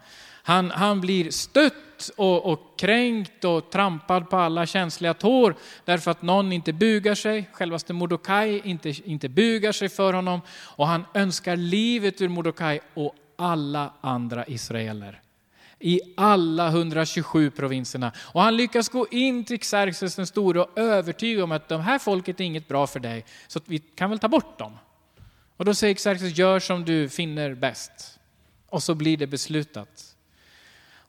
han, 0.43 0.71
han 0.71 1.01
blir 1.01 1.31
stött 1.31 2.09
och, 2.17 2.45
och 2.45 2.79
kränkt 2.79 3.45
och 3.45 3.71
trampad 3.71 4.29
på 4.29 4.37
alla 4.37 4.65
känsliga 4.65 5.13
tår 5.13 5.55
därför 5.85 6.11
att 6.11 6.21
någon 6.21 6.51
inte 6.53 6.73
bugar 6.73 7.15
sig, 7.15 7.49
självaste 7.51 7.93
Mordokaj 7.93 8.61
inte, 8.63 8.89
inte 8.89 9.29
bugar 9.29 9.71
sig 9.71 9.89
för 9.89 10.13
honom 10.13 10.41
och 10.51 10.87
han 10.87 11.05
önskar 11.13 11.55
livet 11.55 12.21
ur 12.21 12.29
Mordokaj 12.29 12.81
och 12.93 13.15
alla 13.43 13.93
andra 14.01 14.45
israeler. 14.47 15.21
I 15.79 15.99
alla 16.17 16.67
127 16.67 17.51
provinserna. 17.51 18.11
Och 18.17 18.41
han 18.41 18.57
lyckas 18.57 18.89
gå 18.89 19.07
in 19.11 19.45
till 19.45 19.59
Xerxes 19.59 20.15
den 20.15 20.27
store 20.27 20.61
och 20.61 20.77
övertyga 20.79 21.43
om 21.43 21.51
att 21.51 21.69
de 21.69 21.81
här 21.81 21.99
folket 21.99 22.39
är 22.39 22.43
inget 22.43 22.67
bra 22.67 22.87
för 22.87 22.99
dig, 22.99 23.25
så 23.47 23.59
vi 23.65 23.79
kan 23.79 24.09
väl 24.09 24.19
ta 24.19 24.27
bort 24.27 24.59
dem. 24.59 24.77
Och 25.57 25.65
då 25.65 25.73
säger 25.73 25.95
Xerxes, 25.95 26.37
gör 26.37 26.59
som 26.59 26.85
du 26.85 27.09
finner 27.09 27.53
bäst. 27.53 28.19
Och 28.69 28.83
så 28.83 28.95
blir 28.95 29.17
det 29.17 29.27
beslutat. 29.27 30.12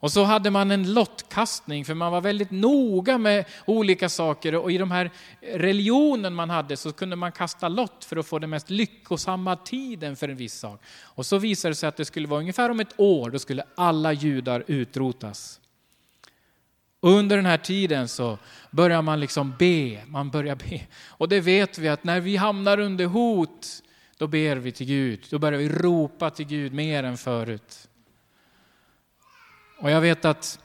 Och 0.05 0.11
så 0.11 0.23
hade 0.23 0.51
man 0.51 0.71
en 0.71 0.93
lottkastning, 0.93 1.85
för 1.85 1.93
man 1.93 2.11
var 2.11 2.21
väldigt 2.21 2.51
noga 2.51 3.17
med 3.17 3.45
olika 3.65 4.09
saker. 4.09 4.55
Och 4.55 4.71
i 4.71 4.77
de 4.77 4.91
här 4.91 5.11
religionen 5.41 6.33
man 6.33 6.49
hade 6.49 6.77
så 6.77 6.91
kunde 6.91 7.15
man 7.15 7.31
kasta 7.31 7.67
lott 7.67 8.05
för 8.05 8.17
att 8.17 8.25
få 8.25 8.39
den 8.39 8.49
mest 8.49 8.69
lyckosamma 8.69 9.55
tiden 9.55 10.15
för 10.15 10.29
en 10.29 10.35
viss 10.35 10.53
sak. 10.53 10.81
Och 11.01 11.25
så 11.25 11.37
visade 11.37 11.71
det 11.71 11.75
sig 11.75 11.89
att 11.89 11.97
det 11.97 12.05
skulle 12.05 12.27
vara 12.27 12.39
ungefär 12.39 12.69
om 12.69 12.79
ett 12.79 12.93
år, 12.99 13.29
då 13.29 13.39
skulle 13.39 13.63
alla 13.75 14.13
judar 14.13 14.63
utrotas. 14.67 15.59
Och 16.99 17.09
under 17.09 17.35
den 17.35 17.45
här 17.45 17.57
tiden 17.57 18.07
så 18.07 18.37
börjar 18.71 19.01
man 19.01 19.19
liksom 19.19 19.53
be, 19.59 20.01
man 20.05 20.29
börjar 20.29 20.55
be. 20.55 20.81
Och 21.07 21.29
det 21.29 21.39
vet 21.39 21.77
vi 21.77 21.87
att 21.87 22.03
när 22.03 22.19
vi 22.19 22.35
hamnar 22.35 22.79
under 22.79 23.05
hot, 23.05 23.67
då 24.17 24.27
ber 24.27 24.55
vi 24.55 24.71
till 24.71 24.87
Gud. 24.87 25.25
Då 25.29 25.39
börjar 25.39 25.59
vi 25.59 25.69
ropa 25.69 26.29
till 26.29 26.45
Gud 26.45 26.73
mer 26.73 27.03
än 27.03 27.17
förut. 27.17 27.87
Och 29.77 29.91
jag 29.91 30.01
vet 30.01 30.25
att 30.25 30.59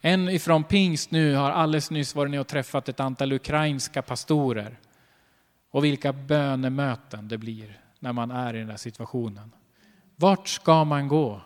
en 0.00 0.28
ifrån 0.28 0.64
pingst 0.64 1.10
nu 1.10 1.34
har 1.34 1.50
alldeles 1.50 1.90
nyss 1.90 2.14
varit 2.14 2.30
ner 2.30 2.40
och 2.40 2.46
träffat 2.46 2.88
ett 2.88 3.00
antal 3.00 3.32
ukrainska 3.32 4.02
pastorer. 4.02 4.78
Och 5.70 5.84
vilka 5.84 6.12
bönemöten 6.12 7.28
det 7.28 7.38
blir 7.38 7.80
när 7.98 8.12
man 8.12 8.30
är 8.30 8.54
i 8.54 8.58
den 8.58 8.70
här 8.70 8.76
situationen. 8.76 9.52
Vart 10.16 10.48
ska 10.48 10.84
man 10.84 11.08
gå? 11.08 11.40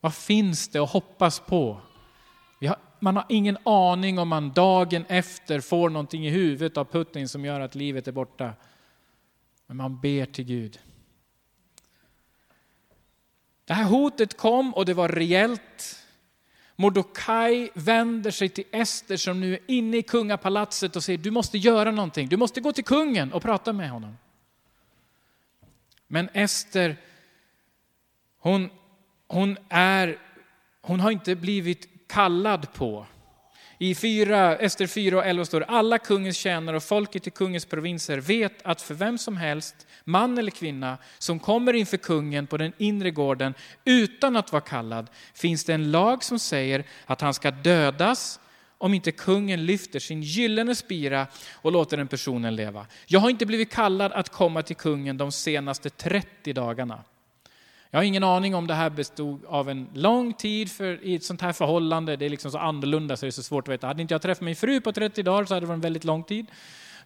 Vad 0.00 0.14
finns 0.14 0.68
det 0.68 0.78
att 0.78 0.90
hoppas 0.90 1.40
på? 1.40 1.80
Har, 2.60 2.76
man 3.00 3.16
har 3.16 3.26
ingen 3.28 3.58
aning 3.64 4.18
om 4.18 4.28
man 4.28 4.52
dagen 4.52 5.04
efter 5.08 5.60
får 5.60 5.90
någonting 5.90 6.26
i 6.26 6.30
huvudet 6.30 6.76
av 6.76 6.84
Putin 6.84 7.28
som 7.28 7.44
gör 7.44 7.60
att 7.60 7.74
livet 7.74 8.08
är 8.08 8.12
borta. 8.12 8.52
Men 9.66 9.76
man 9.76 10.00
ber 10.00 10.26
till 10.26 10.44
Gud. 10.44 10.78
Det 13.64 13.74
här 13.74 13.84
hotet 13.84 14.36
kom 14.36 14.74
och 14.74 14.84
det 14.84 14.94
var 14.94 15.08
reellt. 15.08 16.05
Mordokaj 16.76 17.70
vänder 17.74 18.30
sig 18.30 18.48
till 18.48 18.64
Ester 18.72 19.16
som 19.16 19.40
nu 19.40 19.52
är 19.52 19.60
inne 19.66 19.96
i 19.96 20.02
kungapalatset 20.02 20.96
och 20.96 21.04
säger 21.04 21.18
du 21.18 21.30
måste 21.30 21.58
göra 21.58 21.90
någonting. 21.90 22.28
Du 22.28 22.36
måste 22.36 22.60
gå 22.60 22.72
till 22.72 22.84
kungen 22.84 23.32
och 23.32 23.42
prata 23.42 23.72
med 23.72 23.90
honom. 23.90 24.16
Men 26.06 26.28
Ester, 26.32 26.96
hon, 28.38 28.70
hon, 29.26 29.58
är, 29.68 30.18
hon 30.80 31.00
har 31.00 31.10
inte 31.10 31.36
blivit 31.36 32.08
kallad 32.08 32.72
på. 32.72 33.06
I 33.78 33.94
fyra, 33.94 34.56
Ester 34.56 34.86
4 34.86 35.16
och 35.16 35.26
11 35.26 35.44
står 35.44 35.60
det, 35.60 35.66
alla 35.66 35.98
kungens 35.98 36.36
tjänare 36.36 36.76
och 36.76 36.82
folket 36.82 37.26
i 37.26 37.30
kungens 37.30 37.64
provinser 37.64 38.18
vet 38.18 38.52
att 38.62 38.82
för 38.82 38.94
vem 38.94 39.18
som 39.18 39.36
helst, 39.36 39.86
man 40.04 40.38
eller 40.38 40.50
kvinna, 40.50 40.98
som 41.18 41.38
kommer 41.38 41.72
inför 41.72 41.96
kungen 41.96 42.46
på 42.46 42.56
den 42.56 42.72
inre 42.78 43.10
gården 43.10 43.54
utan 43.84 44.36
att 44.36 44.52
vara 44.52 44.60
kallad, 44.60 45.10
finns 45.34 45.64
det 45.64 45.74
en 45.74 45.90
lag 45.90 46.24
som 46.24 46.38
säger 46.38 46.84
att 47.06 47.20
han 47.20 47.34
ska 47.34 47.50
dödas 47.50 48.40
om 48.78 48.94
inte 48.94 49.12
kungen 49.12 49.66
lyfter 49.66 49.98
sin 49.98 50.22
gyllene 50.22 50.74
spira 50.74 51.26
och 51.52 51.72
låter 51.72 51.96
den 51.96 52.08
personen 52.08 52.56
leva. 52.56 52.86
Jag 53.06 53.20
har 53.20 53.30
inte 53.30 53.46
blivit 53.46 53.72
kallad 53.72 54.12
att 54.12 54.28
komma 54.28 54.62
till 54.62 54.76
kungen 54.76 55.16
de 55.16 55.32
senaste 55.32 55.90
30 55.90 56.52
dagarna. 56.52 57.04
Jag 57.90 57.98
har 57.98 58.04
ingen 58.04 58.24
aning 58.24 58.54
om 58.54 58.66
det 58.66 58.74
här 58.74 58.90
bestod 58.90 59.44
av 59.44 59.70
en 59.70 59.88
lång 59.94 60.32
tid 60.32 60.72
för, 60.72 61.04
i 61.04 61.14
ett 61.14 61.24
sånt 61.24 61.40
här 61.40 61.52
förhållande. 61.52 62.16
Det 62.16 62.24
är 62.24 62.30
liksom 62.30 62.50
så 62.50 62.58
annorlunda 62.58 63.16
så 63.16 63.26
det 63.26 63.30
är 63.30 63.30
så 63.30 63.42
svårt 63.42 63.68
att 63.68 63.74
veta. 63.74 63.86
Hade 63.86 64.02
inte 64.02 64.14
jag 64.14 64.22
träffat 64.22 64.42
min 64.42 64.56
fru 64.56 64.80
på 64.80 64.92
30 64.92 65.22
dagar 65.22 65.44
så 65.44 65.54
hade 65.54 65.66
det 65.66 65.68
varit 65.68 65.76
en 65.76 65.80
väldigt 65.80 66.04
lång 66.04 66.24
tid. 66.24 66.46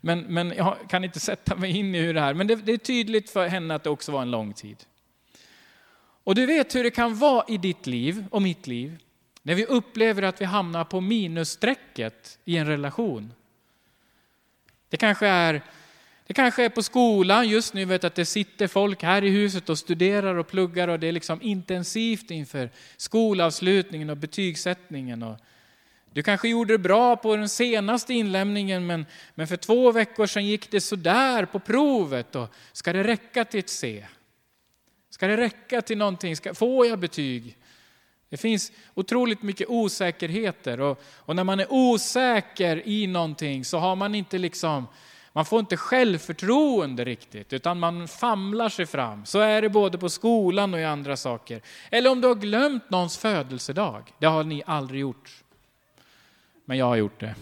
Men, 0.00 0.20
men 0.20 0.52
jag 0.56 0.76
kan 0.88 1.04
inte 1.04 1.20
sätta 1.30 1.56
mig 1.56 1.78
in 1.78 1.94
i 1.94 1.98
hur 1.98 2.14
det 2.14 2.20
här. 2.20 2.34
Men 2.34 2.46
det, 2.46 2.56
det 2.56 2.72
är 2.72 2.78
tydligt 2.78 3.30
för 3.30 3.48
henne 3.48 3.74
att 3.74 3.84
det 3.84 3.90
också 3.90 4.12
var 4.12 4.22
en 4.22 4.30
lång 4.30 4.52
tid. 4.52 4.76
Och 6.24 6.34
du 6.34 6.46
vet 6.46 6.74
hur 6.74 6.84
det 6.84 6.90
kan 6.90 7.14
vara 7.14 7.44
i 7.48 7.58
ditt 7.58 7.86
liv 7.86 8.24
och 8.30 8.42
mitt 8.42 8.66
liv 8.66 8.98
när 9.42 9.54
vi 9.54 9.66
upplever 9.66 10.22
att 10.22 10.40
vi 10.40 10.44
hamnar 10.44 10.84
på 10.84 11.00
minusstrecket 11.00 12.38
i 12.44 12.56
en 12.56 12.66
relation. 12.66 13.32
Det 14.88 14.96
kanske 14.96 15.26
är 15.26 15.62
det 16.30 16.34
kanske 16.34 16.64
är 16.64 16.68
på 16.68 16.82
skolan 16.82 17.48
just 17.48 17.74
nu, 17.74 17.84
vet 17.84 18.04
att 18.04 18.14
det 18.14 18.24
sitter 18.24 18.66
folk 18.66 19.02
här 19.02 19.24
i 19.24 19.28
huset 19.28 19.68
och 19.68 19.78
studerar 19.78 20.34
och 20.34 20.48
pluggar 20.48 20.88
och 20.88 21.00
det 21.00 21.06
är 21.06 21.12
liksom 21.12 21.42
intensivt 21.42 22.30
inför 22.30 22.70
skolavslutningen 22.96 24.10
och 24.10 24.16
betygssättningen. 24.16 25.22
Och 25.22 25.36
du 26.12 26.22
kanske 26.22 26.48
gjorde 26.48 26.74
det 26.74 26.78
bra 26.78 27.16
på 27.16 27.36
den 27.36 27.48
senaste 27.48 28.14
inlämningen 28.14 28.86
men, 28.86 29.06
men 29.34 29.46
för 29.46 29.56
två 29.56 29.92
veckor 29.92 30.26
sedan 30.26 30.46
gick 30.46 30.70
det 30.70 30.80
sådär 30.80 31.44
på 31.44 31.58
provet. 31.58 32.36
Och 32.36 32.48
ska 32.72 32.92
det 32.92 33.04
räcka 33.04 33.44
till 33.44 33.60
ett 33.60 33.68
C? 33.68 34.06
Ska 35.10 35.26
det 35.26 35.36
räcka 35.36 35.82
till 35.82 35.98
någonting? 35.98 36.36
Ska, 36.36 36.54
får 36.54 36.86
jag 36.86 36.98
betyg? 36.98 37.56
Det 38.28 38.36
finns 38.36 38.72
otroligt 38.94 39.42
mycket 39.42 39.68
osäkerheter 39.68 40.80
och, 40.80 41.02
och 41.06 41.36
när 41.36 41.44
man 41.44 41.60
är 41.60 41.66
osäker 41.72 42.88
i 42.88 43.06
någonting 43.06 43.64
så 43.64 43.78
har 43.78 43.96
man 43.96 44.14
inte 44.14 44.38
liksom 44.38 44.86
man 45.32 45.44
får 45.44 45.60
inte 45.60 45.76
självförtroende 45.76 47.04
riktigt, 47.04 47.52
utan 47.52 47.78
man 47.78 48.08
famlar 48.08 48.68
sig 48.68 48.86
fram. 48.86 49.26
Så 49.26 49.38
är 49.38 49.62
det 49.62 49.68
både 49.68 49.98
på 49.98 50.08
skolan 50.08 50.74
och 50.74 50.80
i 50.80 50.84
andra 50.84 51.16
saker. 51.16 51.62
Eller 51.90 52.10
om 52.10 52.20
du 52.20 52.28
har 52.28 52.34
glömt 52.34 52.90
någons 52.90 53.18
födelsedag. 53.18 54.12
Det 54.18 54.26
har 54.26 54.44
ni 54.44 54.62
aldrig 54.66 55.00
gjort. 55.00 55.44
Men 56.64 56.78
jag 56.78 56.86
har 56.86 56.96
gjort 56.96 57.20
det. 57.20 57.34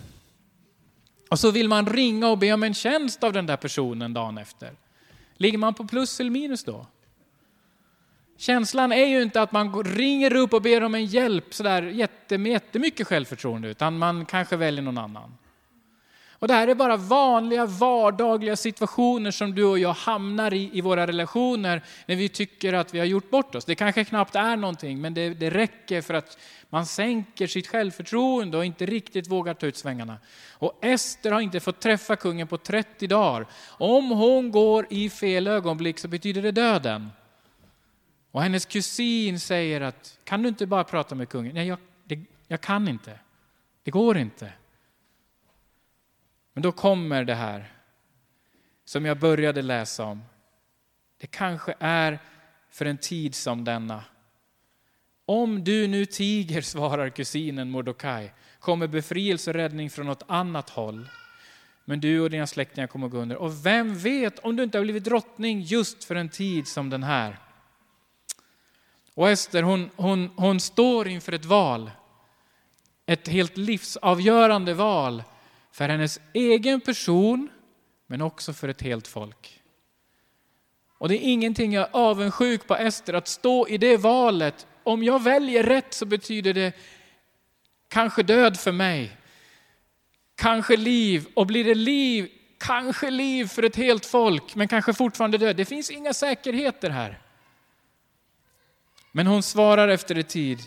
Och 1.28 1.38
så 1.38 1.50
vill 1.50 1.68
man 1.68 1.86
ringa 1.86 2.28
och 2.28 2.38
be 2.38 2.52
om 2.52 2.62
en 2.62 2.74
tjänst 2.74 3.24
av 3.24 3.32
den 3.32 3.46
där 3.46 3.56
personen 3.56 4.14
dagen 4.14 4.38
efter. 4.38 4.72
Ligger 5.36 5.58
man 5.58 5.74
på 5.74 5.84
plus 5.84 6.20
eller 6.20 6.30
minus 6.30 6.64
då? 6.64 6.86
Känslan 8.36 8.92
är 8.92 9.06
ju 9.06 9.22
inte 9.22 9.42
att 9.42 9.52
man 9.52 9.84
ringer 9.84 10.36
upp 10.36 10.52
och 10.52 10.62
ber 10.62 10.82
om 10.82 10.94
en 10.94 11.04
hjälp 11.06 11.54
sådär 11.54 11.82
jättemycket 11.82 13.06
självförtroende, 13.06 13.68
utan 13.68 13.98
man 13.98 14.26
kanske 14.26 14.56
väljer 14.56 14.82
någon 14.82 14.98
annan. 14.98 15.34
Och 16.38 16.48
det 16.48 16.54
här 16.54 16.68
är 16.68 16.74
bara 16.74 16.96
vanliga 16.96 17.66
vardagliga 17.66 18.56
situationer 18.56 19.30
som 19.30 19.54
du 19.54 19.64
och 19.64 19.78
jag 19.78 19.92
hamnar 19.92 20.54
i 20.54 20.70
i 20.72 20.80
våra 20.80 21.06
relationer 21.06 21.82
när 22.06 22.16
vi 22.16 22.28
tycker 22.28 22.72
att 22.72 22.94
vi 22.94 22.98
har 22.98 23.06
gjort 23.06 23.30
bort 23.30 23.54
oss. 23.54 23.64
Det 23.64 23.74
kanske 23.74 24.04
knappt 24.04 24.34
är 24.34 24.56
någonting, 24.56 25.00
men 25.00 25.14
det, 25.14 25.28
det 25.28 25.50
räcker 25.50 26.02
för 26.02 26.14
att 26.14 26.38
man 26.68 26.86
sänker 26.86 27.46
sitt 27.46 27.66
självförtroende 27.66 28.56
och 28.56 28.64
inte 28.64 28.86
riktigt 28.86 29.28
vågar 29.28 29.54
ta 29.54 29.66
ut 29.66 29.76
svängarna. 29.76 30.16
Och 30.52 30.78
Ester 30.84 31.32
har 31.32 31.40
inte 31.40 31.60
fått 31.60 31.80
träffa 31.80 32.16
kungen 32.16 32.46
på 32.46 32.58
30 32.58 33.06
dagar. 33.06 33.46
Om 33.68 34.10
hon 34.10 34.50
går 34.50 34.86
i 34.90 35.10
fel 35.10 35.46
ögonblick 35.46 35.98
så 35.98 36.08
betyder 36.08 36.42
det 36.42 36.52
döden. 36.52 37.08
Och 38.30 38.42
hennes 38.42 38.66
kusin 38.66 39.40
säger 39.40 39.80
att, 39.80 40.18
kan 40.24 40.42
du 40.42 40.48
inte 40.48 40.66
bara 40.66 40.84
prata 40.84 41.14
med 41.14 41.28
kungen? 41.28 41.54
Nej, 41.54 41.66
jag, 41.66 41.78
det, 42.04 42.20
jag 42.48 42.60
kan 42.60 42.88
inte. 42.88 43.18
Det 43.82 43.90
går 43.90 44.18
inte. 44.18 44.52
Men 46.58 46.62
då 46.62 46.72
kommer 46.72 47.24
det 47.24 47.34
här 47.34 47.72
som 48.84 49.04
jag 49.04 49.18
började 49.18 49.62
läsa 49.62 50.04
om. 50.04 50.22
Det 51.18 51.26
kanske 51.26 51.74
är 51.78 52.18
för 52.70 52.84
en 52.84 52.98
tid 52.98 53.34
som 53.34 53.64
denna. 53.64 54.04
Om 55.24 55.64
du 55.64 55.86
nu 55.86 56.06
tiger, 56.06 56.62
svarar 56.62 57.10
kusinen 57.10 57.70
Mordokaj, 57.70 58.32
kommer 58.60 58.86
befrielse 58.86 59.50
och 59.50 59.54
räddning 59.54 59.90
från 59.90 60.06
något 60.06 60.22
annat 60.26 60.70
håll. 60.70 61.08
Men 61.84 62.00
du 62.00 62.20
och 62.20 62.30
dina 62.30 62.46
släktingar 62.46 62.86
kommer 62.86 63.06
att 63.06 63.12
gå 63.12 63.18
under. 63.18 63.36
Och 63.36 63.66
vem 63.66 63.98
vet 63.98 64.38
om 64.38 64.56
du 64.56 64.62
inte 64.62 64.78
har 64.78 64.84
blivit 64.84 65.04
drottning 65.04 65.60
just 65.60 66.04
för 66.04 66.14
en 66.14 66.28
tid 66.28 66.68
som 66.68 66.90
den 66.90 67.02
här. 67.02 67.38
Och 69.14 69.30
Ester, 69.30 69.62
hon, 69.62 69.90
hon, 69.96 70.30
hon 70.36 70.60
står 70.60 71.08
inför 71.08 71.32
ett 71.32 71.44
val. 71.44 71.90
Ett 73.06 73.28
helt 73.28 73.56
livsavgörande 73.56 74.74
val 74.74 75.22
för 75.72 75.88
hennes 75.88 76.20
egen 76.32 76.80
person, 76.80 77.48
men 78.06 78.22
också 78.22 78.52
för 78.52 78.68
ett 78.68 78.82
helt 78.82 79.08
folk. 79.08 79.62
Och 80.98 81.08
det 81.08 81.14
är 81.16 81.32
ingenting 81.32 81.72
jag 81.72 81.88
är 81.88 81.96
avundsjuk 81.96 82.66
på 82.66 82.76
Ester, 82.76 83.14
att 83.14 83.28
stå 83.28 83.68
i 83.68 83.78
det 83.78 83.96
valet. 83.96 84.66
Om 84.82 85.02
jag 85.02 85.22
väljer 85.22 85.62
rätt 85.62 85.94
så 85.94 86.06
betyder 86.06 86.54
det 86.54 86.72
kanske 87.88 88.22
död 88.22 88.58
för 88.58 88.72
mig. 88.72 89.16
Kanske 90.36 90.76
liv, 90.76 91.26
och 91.34 91.46
blir 91.46 91.64
det 91.64 91.74
liv, 91.74 92.28
kanske 92.58 93.10
liv 93.10 93.46
för 93.46 93.62
ett 93.62 93.76
helt 93.76 94.06
folk, 94.06 94.54
men 94.54 94.68
kanske 94.68 94.92
fortfarande 94.92 95.38
död. 95.38 95.56
Det 95.56 95.64
finns 95.64 95.90
inga 95.90 96.14
säkerheter 96.14 96.90
här. 96.90 97.18
Men 99.12 99.26
hon 99.26 99.42
svarar 99.42 99.88
efter 99.88 100.14
en 100.14 100.24
tid, 100.24 100.58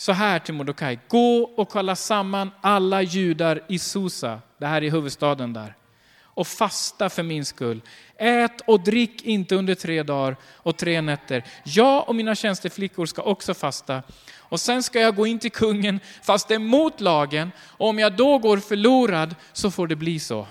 så 0.00 0.12
här 0.12 0.38
till 0.38 0.54
Mordokaj, 0.54 0.98
gå 1.08 1.42
och 1.42 1.72
kalla 1.72 1.96
samman 1.96 2.50
alla 2.60 3.02
judar 3.02 3.64
i 3.68 3.78
Susa, 3.78 4.40
det 4.58 4.66
här 4.66 4.82
är 4.82 4.90
huvudstaden 4.90 5.52
där, 5.52 5.74
och 6.22 6.46
fasta 6.46 7.10
för 7.10 7.22
min 7.22 7.44
skull. 7.44 7.80
Ät 8.16 8.60
och 8.66 8.80
drick 8.80 9.22
inte 9.22 9.56
under 9.56 9.74
tre 9.74 10.02
dagar 10.02 10.36
och 10.44 10.76
tre 10.76 11.00
nätter. 11.00 11.44
Jag 11.64 12.08
och 12.08 12.14
mina 12.14 12.34
tjänsteflickor 12.34 13.06
ska 13.06 13.22
också 13.22 13.54
fasta. 13.54 14.02
Och 14.36 14.60
sen 14.60 14.82
ska 14.82 15.00
jag 15.00 15.16
gå 15.16 15.26
in 15.26 15.38
till 15.38 15.52
kungen 15.52 16.00
fast 16.22 16.48
det 16.48 16.54
är 16.54 16.58
mot 16.58 17.00
lagen. 17.00 17.52
Och 17.60 17.88
om 17.88 17.98
jag 17.98 18.16
då 18.16 18.38
går 18.38 18.56
förlorad 18.56 19.34
så 19.52 19.70
får 19.70 19.86
det 19.86 19.96
bli 19.96 20.18
så. 20.18 20.46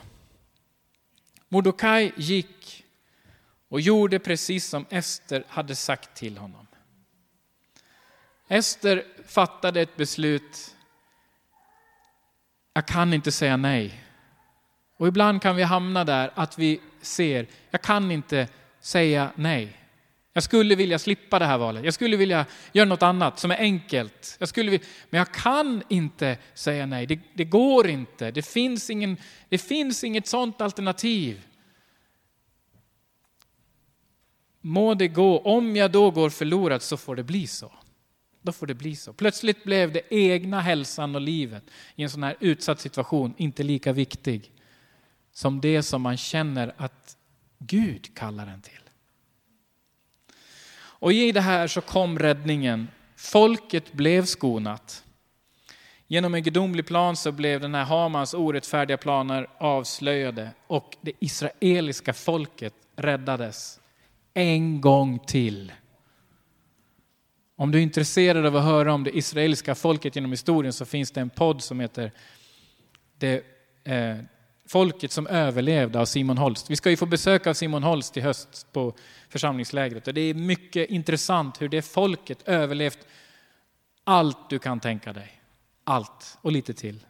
Mordokaj 1.48 2.14
gick 2.18 2.84
och 3.70 3.82
gjorde 3.82 4.20
precis 4.20 4.68
som 4.68 4.86
Ester 4.90 5.44
hade 5.48 5.76
sagt 5.76 6.16
till 6.16 6.38
honom. 6.38 6.69
Ester 8.50 9.06
fattade 9.28 9.82
ett 9.82 9.98
beslut. 9.98 10.76
Jag 12.74 12.88
kan 12.88 13.14
inte 13.14 13.32
säga 13.32 13.58
nej. 13.58 14.04
Och 14.98 15.08
ibland 15.08 15.42
kan 15.42 15.56
vi 15.56 15.64
hamna 15.64 16.04
där 16.04 16.32
att 16.36 16.60
vi 16.60 16.82
ser, 17.02 17.48
jag 17.72 17.82
kan 17.82 18.12
inte 18.12 18.48
säga 18.80 19.32
nej. 19.36 19.76
Jag 20.34 20.44
skulle 20.44 20.76
vilja 20.76 21.00
slippa 21.00 21.40
det 21.40 21.46
här 21.46 21.58
valet. 21.58 21.84
Jag 21.84 21.94
skulle 21.94 22.18
vilja 22.18 22.46
göra 22.72 22.90
något 22.90 23.04
annat 23.04 23.40
som 23.40 23.52
är 23.52 23.58
enkelt. 23.58 24.36
Jag 24.40 24.50
skulle 24.50 24.72
vilja, 24.72 24.88
men 25.10 25.18
jag 25.18 25.34
kan 25.34 25.84
inte 25.90 26.38
säga 26.54 26.86
nej. 26.86 27.06
Det, 27.06 27.20
det 27.34 27.46
går 27.46 27.88
inte. 27.88 28.32
Det 28.32 28.42
finns, 28.42 28.90
ingen, 28.90 29.18
det 29.50 29.58
finns 29.58 30.04
inget 30.04 30.28
sådant 30.28 30.62
alternativ. 30.62 31.46
Må 34.62 34.94
det 34.94 35.08
gå. 35.08 35.40
Om 35.40 35.76
jag 35.76 35.92
då 35.92 36.12
går 36.12 36.30
förlorad 36.30 36.82
så 36.82 36.98
får 36.98 37.16
det 37.16 37.24
bli 37.24 37.48
så. 37.48 37.72
Då 38.42 38.52
får 38.52 38.68
det 38.68 38.74
bli 38.74 38.96
så. 38.96 39.14
Plötsligt 39.14 39.64
blev 39.64 39.92
det 39.92 40.02
egna 40.10 40.62
hälsan 40.62 41.16
och 41.16 41.22
livet 41.22 41.64
i 41.96 42.04
en 42.04 42.10
sån 42.10 42.24
här 42.24 42.36
utsatt 42.40 42.80
situation 42.80 43.34
inte 43.38 43.64
lika 43.64 43.94
viktig 43.94 44.52
som 45.34 45.62
det 45.62 45.84
som 45.84 46.02
man 46.02 46.18
känner 46.18 46.74
att 46.78 47.18
Gud 47.58 48.16
kallar 48.16 48.48
en 48.48 48.62
till. 48.62 48.74
Och 51.00 51.14
i 51.14 51.32
det 51.32 51.42
här 51.42 51.68
så 51.68 51.82
kom 51.82 52.20
räddningen. 52.20 52.88
Folket 53.16 53.94
blev 53.94 54.26
skonat. 54.26 55.04
Genom 56.08 56.36
en 56.36 56.44
gudomlig 56.44 56.88
plan 56.88 57.16
så 57.16 57.32
blev 57.32 57.62
den 57.62 57.76
här 57.76 57.84
Hamans 57.84 58.34
orättfärdiga 58.34 58.98
planer 58.98 59.48
avslöjade 59.58 60.50
och 60.68 60.98
det 61.02 61.12
israeliska 61.20 62.14
folket 62.14 62.74
räddades 62.96 63.80
en 64.34 64.82
gång 64.82 65.20
till. 65.20 65.72
Om 67.60 67.72
du 67.72 67.78
är 67.78 67.84
intresserad 67.84 68.46
av 68.46 68.56
att 68.56 68.64
höra 68.64 68.94
om 68.94 69.04
det 69.04 69.18
israeliska 69.18 69.76
folket 69.76 70.16
genom 70.16 70.32
historien 70.32 70.74
så 70.74 70.86
finns 70.86 71.12
det 71.12 71.22
en 71.22 71.30
podd 71.30 71.64
som 71.64 71.80
heter 71.80 72.12
det, 73.18 73.44
eh, 73.84 74.18
folket 74.68 75.12
som 75.12 75.28
överlevde 75.28 76.00
av 76.00 76.06
Simon 76.06 76.38
Holst. 76.38 76.70
Vi 76.70 76.76
ska 76.76 76.90
ju 76.90 76.98
få 76.98 77.06
besök 77.06 77.48
av 77.48 77.54
Simon 77.54 77.84
Holst 77.84 78.18
i 78.18 78.22
höst 78.22 78.68
på 78.72 78.94
församlingslägret 79.30 80.08
och 80.08 80.14
det 80.14 80.22
är 80.22 80.34
mycket 80.34 80.90
intressant 80.90 81.62
hur 81.62 81.70
det 81.70 81.82
folket 81.82 82.48
överlevt 82.48 83.00
allt 84.04 84.50
du 84.50 84.60
kan 84.60 84.80
tänka 84.80 85.14
dig. 85.14 85.42
Allt 85.84 86.38
och 86.42 86.52
lite 86.52 86.74
till. 86.74 87.06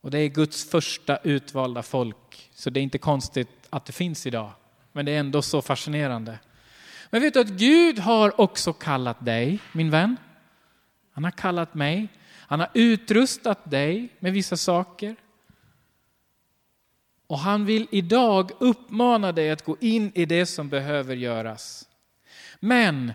Och 0.00 0.10
det 0.10 0.18
är 0.18 0.28
Guds 0.28 0.70
första 0.70 1.16
utvalda 1.16 1.82
folk, 1.82 2.50
så 2.54 2.70
det 2.70 2.80
är 2.80 2.82
inte 2.82 2.98
konstigt 2.98 3.48
att 3.70 3.86
det 3.86 3.92
finns 3.92 4.26
idag. 4.26 4.52
Men 4.92 5.06
det 5.06 5.12
är 5.12 5.20
ändå 5.20 5.42
så 5.42 5.62
fascinerande. 5.62 6.38
Men 7.14 7.22
vet 7.22 7.34
du 7.34 7.40
att 7.40 7.48
Gud 7.48 7.98
har 7.98 8.40
också 8.40 8.72
kallat 8.72 9.24
dig, 9.24 9.58
min 9.72 9.90
vän. 9.90 10.16
Han 11.12 11.24
har 11.24 11.30
kallat 11.30 11.74
mig. 11.74 12.08
Han 12.30 12.60
har 12.60 12.68
utrustat 12.74 13.70
dig 13.70 14.08
med 14.18 14.32
vissa 14.32 14.56
saker. 14.56 15.16
Och 17.26 17.38
han 17.38 17.64
vill 17.64 17.86
idag 17.90 18.50
uppmana 18.58 19.32
dig 19.32 19.50
att 19.50 19.64
gå 19.64 19.76
in 19.80 20.12
i 20.14 20.24
det 20.24 20.46
som 20.46 20.68
behöver 20.68 21.16
göras. 21.16 21.88
Men 22.60 23.12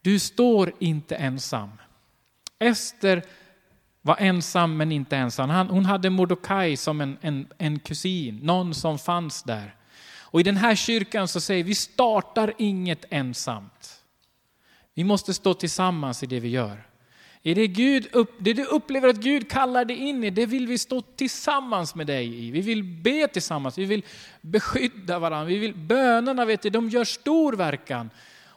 du 0.00 0.18
står 0.18 0.72
inte 0.78 1.16
ensam. 1.16 1.70
Ester 2.58 3.22
var 4.02 4.16
ensam 4.18 4.76
men 4.76 4.92
inte 4.92 5.16
ensam. 5.16 5.68
hon 5.68 5.84
hade 5.84 6.10
Mordokaj 6.10 6.76
som 6.76 7.00
en, 7.00 7.18
en, 7.20 7.46
en 7.58 7.78
kusin, 7.78 8.38
någon 8.42 8.74
som 8.74 8.98
fanns 8.98 9.42
där. 9.42 9.74
Och 10.30 10.40
i 10.40 10.42
den 10.42 10.56
här 10.56 10.74
kyrkan 10.74 11.28
så 11.28 11.40
säger 11.40 11.64
vi, 11.64 11.68
vi 11.68 11.74
startar 11.74 12.54
inget 12.58 13.04
ensamt. 13.10 14.02
Vi 14.94 15.04
måste 15.04 15.34
stå 15.34 15.54
tillsammans 15.54 16.22
i 16.22 16.26
det 16.26 16.40
vi 16.40 16.48
gör. 16.48 16.88
I 17.42 17.54
det, 17.54 17.66
Gud 17.66 18.08
upp, 18.12 18.34
det 18.38 18.52
du 18.52 18.64
upplever 18.64 19.08
att 19.08 19.16
Gud 19.16 19.50
kallar 19.50 19.84
dig 19.84 19.96
in 19.96 20.24
i, 20.24 20.30
det 20.30 20.46
vill 20.46 20.66
vi 20.66 20.78
stå 20.78 21.00
tillsammans 21.00 21.94
med 21.94 22.06
dig 22.06 22.46
i. 22.46 22.50
Vi 22.50 22.60
vill 22.60 22.84
be 22.84 23.28
tillsammans, 23.28 23.78
vi 23.78 23.84
vill 23.84 24.04
beskydda 24.40 25.18
varandra. 25.18 25.44
Vi 25.44 25.58
vill, 25.58 25.74
bönerna 25.74 26.44
vet 26.44 26.62
du, 26.62 26.70
de 26.70 26.88
gör 26.88 27.04
stor 27.04 27.52
verkan. 27.52 28.10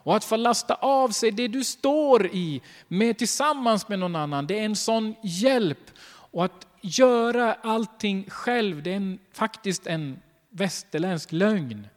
Och 0.04 0.16
att 0.16 0.24
få 0.24 0.36
lasta 0.36 0.74
av 0.74 1.08
sig 1.08 1.30
det 1.30 1.48
du 1.48 1.64
står 1.64 2.26
i 2.26 2.60
med, 2.88 3.18
tillsammans 3.18 3.88
med 3.88 3.98
någon 3.98 4.16
annan, 4.16 4.46
det 4.46 4.58
är 4.58 4.64
en 4.64 4.76
sån 4.76 5.14
hjälp. 5.22 5.90
Och 6.04 6.44
att 6.44 6.66
göra 6.80 7.54
allting 7.54 8.30
själv, 8.30 8.82
det 8.82 8.90
är 8.90 8.96
en, 8.96 9.18
faktiskt 9.32 9.86
en 9.86 10.18
västerländsk 10.52 11.32
lögn. 11.32 11.88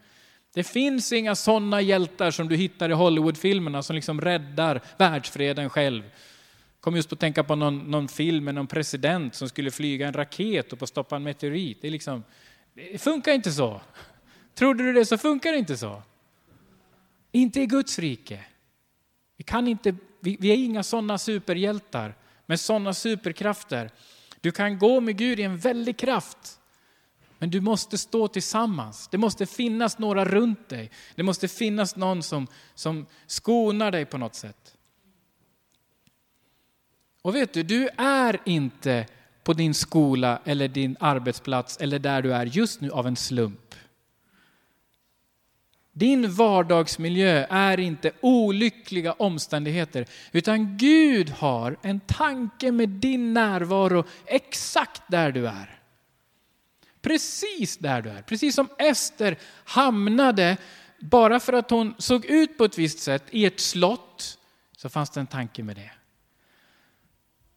Det 0.53 0.63
finns 0.63 1.13
inga 1.13 1.35
sådana 1.35 1.81
hjältar 1.81 2.31
som 2.31 2.49
du 2.49 2.55
hittar 2.55 2.89
i 2.89 2.93
Hollywoodfilmerna 2.93 3.83
som 3.83 3.95
liksom 3.95 4.21
räddar 4.21 4.81
världsfreden 4.97 5.69
själv. 5.69 6.03
Kom 6.79 6.95
just 6.95 7.09
på 7.09 7.15
att 7.15 7.19
tänka 7.19 7.43
på 7.43 7.55
någon, 7.55 7.91
någon 7.91 8.07
film 8.07 8.43
med 8.43 8.55
någon 8.55 8.67
president 8.67 9.35
som 9.35 9.49
skulle 9.49 9.71
flyga 9.71 10.07
en 10.07 10.13
raket 10.13 10.73
och 10.73 10.79
på 10.79 10.87
stoppa 10.87 11.15
en 11.15 11.23
meteorit. 11.23 11.81
Det, 11.81 11.89
liksom, 11.89 12.23
det 12.73 13.01
funkar 13.01 13.31
inte 13.31 13.51
så. 13.51 13.81
Trodde 14.53 14.83
du 14.83 14.93
det 14.93 15.05
så 15.05 15.17
funkar 15.17 15.51
det 15.51 15.57
inte 15.57 15.77
så. 15.77 16.01
Inte 17.31 17.61
i 17.61 17.65
Guds 17.65 17.99
rike. 17.99 18.45
Vi, 19.37 19.43
kan 19.43 19.67
inte, 19.67 19.95
vi, 20.19 20.37
vi 20.39 20.51
är 20.51 20.55
inga 20.55 20.83
sådana 20.83 21.17
superhjältar 21.17 22.15
med 22.45 22.59
sådana 22.59 22.93
superkrafter. 22.93 23.91
Du 24.41 24.51
kan 24.51 24.79
gå 24.79 25.01
med 25.01 25.17
Gud 25.17 25.39
i 25.39 25.43
en 25.43 25.57
väldig 25.57 25.97
kraft. 25.97 26.59
Men 27.39 27.49
du 27.49 27.61
måste 27.61 27.97
stå 27.97 28.27
tillsammans. 28.27 29.07
Det 29.07 29.17
måste 29.17 29.45
finnas 29.45 29.99
några 29.99 30.25
runt 30.25 30.69
dig. 30.69 30.91
Det 31.15 31.23
måste 31.23 31.47
finnas 31.47 31.95
någon 31.95 32.23
som, 32.23 32.47
som 32.75 33.05
skonar 33.27 33.91
dig 33.91 34.05
på 34.05 34.17
något 34.17 34.35
sätt. 34.35 34.75
Och 37.21 37.35
vet 37.35 37.53
du, 37.53 37.63
du 37.63 37.89
är 37.97 38.41
inte 38.45 39.05
på 39.43 39.53
din 39.53 39.73
skola 39.73 40.39
eller 40.45 40.67
din 40.67 40.97
arbetsplats 40.99 41.77
eller 41.77 41.99
där 41.99 42.21
du 42.21 42.33
är 42.33 42.45
just 42.45 42.81
nu 42.81 42.91
av 42.91 43.07
en 43.07 43.15
slump. 43.15 43.75
Din 45.91 46.31
vardagsmiljö 46.31 47.45
är 47.49 47.79
inte 47.79 48.11
olyckliga 48.21 49.13
omständigheter, 49.13 50.05
utan 50.31 50.77
Gud 50.77 51.29
har 51.29 51.77
en 51.81 51.99
tanke 51.99 52.71
med 52.71 52.89
din 52.89 53.33
närvaro 53.33 54.03
exakt 54.25 55.01
där 55.07 55.31
du 55.31 55.47
är. 55.47 55.74
Precis 57.05 57.77
där 57.77 58.01
du 58.01 58.09
är. 58.09 58.21
Precis 58.21 58.55
som 58.55 58.69
Ester 58.77 59.37
hamnade, 59.63 60.57
bara 60.99 61.39
för 61.39 61.53
att 61.53 61.69
hon 61.69 61.95
såg 61.97 62.25
ut 62.25 62.57
på 62.57 62.65
ett 62.65 62.77
visst 62.77 62.99
sätt, 62.99 63.23
i 63.29 63.45
ett 63.45 63.59
slott, 63.59 64.37
så 64.77 64.89
fanns 64.89 65.09
det 65.09 65.19
en 65.19 65.27
tanke 65.27 65.63
med 65.63 65.75
det. 65.75 65.91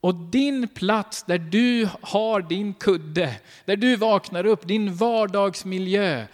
Och 0.01 0.15
din 0.15 0.69
plats 0.69 1.23
där 1.23 1.39
du 1.39 1.89
har 2.01 2.43
din 2.43 2.75
kudde, 2.75 3.35
där 3.65 3.77
du 3.77 3.97
vaknar 3.97 4.47
upp, 4.47 4.69
din 4.69 4.95
vardagsmiljö. 4.95 6.27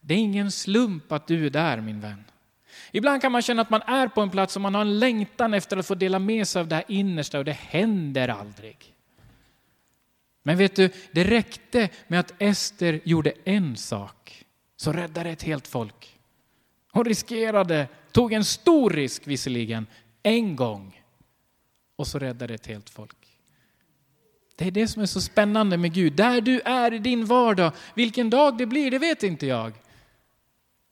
Det 0.00 0.14
är 0.14 0.18
ingen 0.18 0.50
slump 0.50 1.12
att 1.12 1.26
du 1.26 1.46
är 1.46 1.50
där 1.50 1.80
min 1.80 2.00
vän. 2.00 2.24
Ibland 2.92 3.22
kan 3.22 3.32
man 3.32 3.42
känna 3.42 3.62
att 3.62 3.70
man 3.70 3.82
är 3.82 4.08
på 4.08 4.20
en 4.20 4.30
plats 4.30 4.56
och 4.56 4.62
man 4.62 4.74
har 4.74 4.82
en 4.82 4.98
längtan 4.98 5.54
efter 5.54 5.76
att 5.76 5.86
få 5.86 5.94
dela 5.94 6.18
med 6.18 6.48
sig 6.48 6.60
av 6.60 6.68
det 6.68 6.74
här 6.74 6.84
innersta 6.88 7.38
och 7.38 7.44
det 7.44 7.52
händer 7.52 8.28
aldrig. 8.28 8.94
Men 10.42 10.56
vet 10.56 10.76
du, 10.76 10.90
det 11.12 11.24
räckte 11.24 11.88
med 12.08 12.20
att 12.20 12.34
Ester 12.38 13.00
gjorde 13.04 13.32
en 13.44 13.76
sak 13.76 14.44
så 14.76 14.92
räddade 14.92 15.30
ett 15.30 15.42
helt 15.42 15.68
folk. 15.68 16.18
Hon 16.92 17.04
riskerade, 17.04 17.88
tog 18.12 18.32
en 18.32 18.44
stor 18.44 18.90
risk 18.90 19.26
visserligen, 19.26 19.86
en 20.22 20.56
gång 20.56 21.02
och 21.96 22.06
så 22.06 22.18
räddade 22.18 22.54
ett 22.54 22.66
helt 22.66 22.90
folk. 22.90 23.16
Det 24.56 24.66
är 24.66 24.70
det 24.70 24.88
som 24.88 25.02
är 25.02 25.06
så 25.06 25.20
spännande 25.20 25.76
med 25.76 25.92
Gud. 25.92 26.12
Där 26.12 26.40
du 26.40 26.60
är 26.60 26.94
i 26.94 26.98
din 26.98 27.24
vardag, 27.24 27.72
vilken 27.94 28.30
dag 28.30 28.58
det 28.58 28.66
blir, 28.66 28.90
det 28.90 28.98
vet 28.98 29.22
inte 29.22 29.46
jag. 29.46 29.72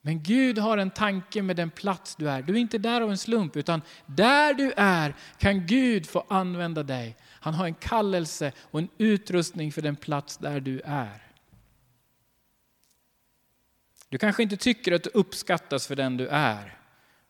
Men 0.00 0.22
Gud 0.22 0.58
har 0.58 0.78
en 0.78 0.90
tanke 0.90 1.42
med 1.42 1.56
den 1.56 1.70
plats 1.70 2.16
du 2.16 2.30
är. 2.30 2.42
Du 2.42 2.52
är 2.52 2.58
inte 2.58 2.78
där 2.78 3.00
av 3.00 3.10
en 3.10 3.18
slump, 3.18 3.56
utan 3.56 3.82
där 4.06 4.54
du 4.54 4.72
är 4.76 5.14
kan 5.38 5.66
Gud 5.66 6.06
få 6.06 6.24
använda 6.28 6.82
dig. 6.82 7.16
Han 7.40 7.54
har 7.54 7.66
en 7.66 7.74
kallelse 7.74 8.52
och 8.58 8.78
en 8.78 8.88
utrustning 8.98 9.72
för 9.72 9.82
den 9.82 9.96
plats 9.96 10.36
där 10.36 10.60
du 10.60 10.80
är. 10.84 11.22
Du 14.08 14.18
kanske 14.18 14.42
inte 14.42 14.56
tycker 14.56 14.92
att 14.92 15.02
du 15.02 15.10
uppskattas 15.14 15.86
för 15.86 15.96
den 15.96 16.16
du 16.16 16.28
är. 16.28 16.78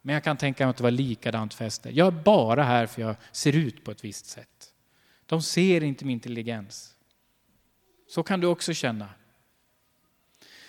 Men 0.03 0.15
jag 0.15 0.25
kan 0.25 0.37
tänka 0.37 0.65
mig 0.65 0.71
att 0.71 0.77
det 0.77 0.83
var 0.83 0.91
likadant 0.91 1.55
för 1.55 1.65
Ester. 1.65 1.91
Jag 1.91 2.07
är 2.07 2.23
bara 2.23 2.65
här 2.65 2.87
för 2.87 3.03
jag 3.03 3.17
ser 3.33 3.57
ut 3.57 3.85
på 3.85 3.91
ett 3.91 4.05
visst 4.05 4.27
sätt. 4.27 4.73
De 5.27 5.43
ser 5.43 5.83
inte 5.83 6.05
min 6.05 6.15
intelligens. 6.15 6.95
Så 8.09 8.23
kan 8.23 8.41
du 8.41 8.47
också 8.47 8.75
känna. 8.75 9.09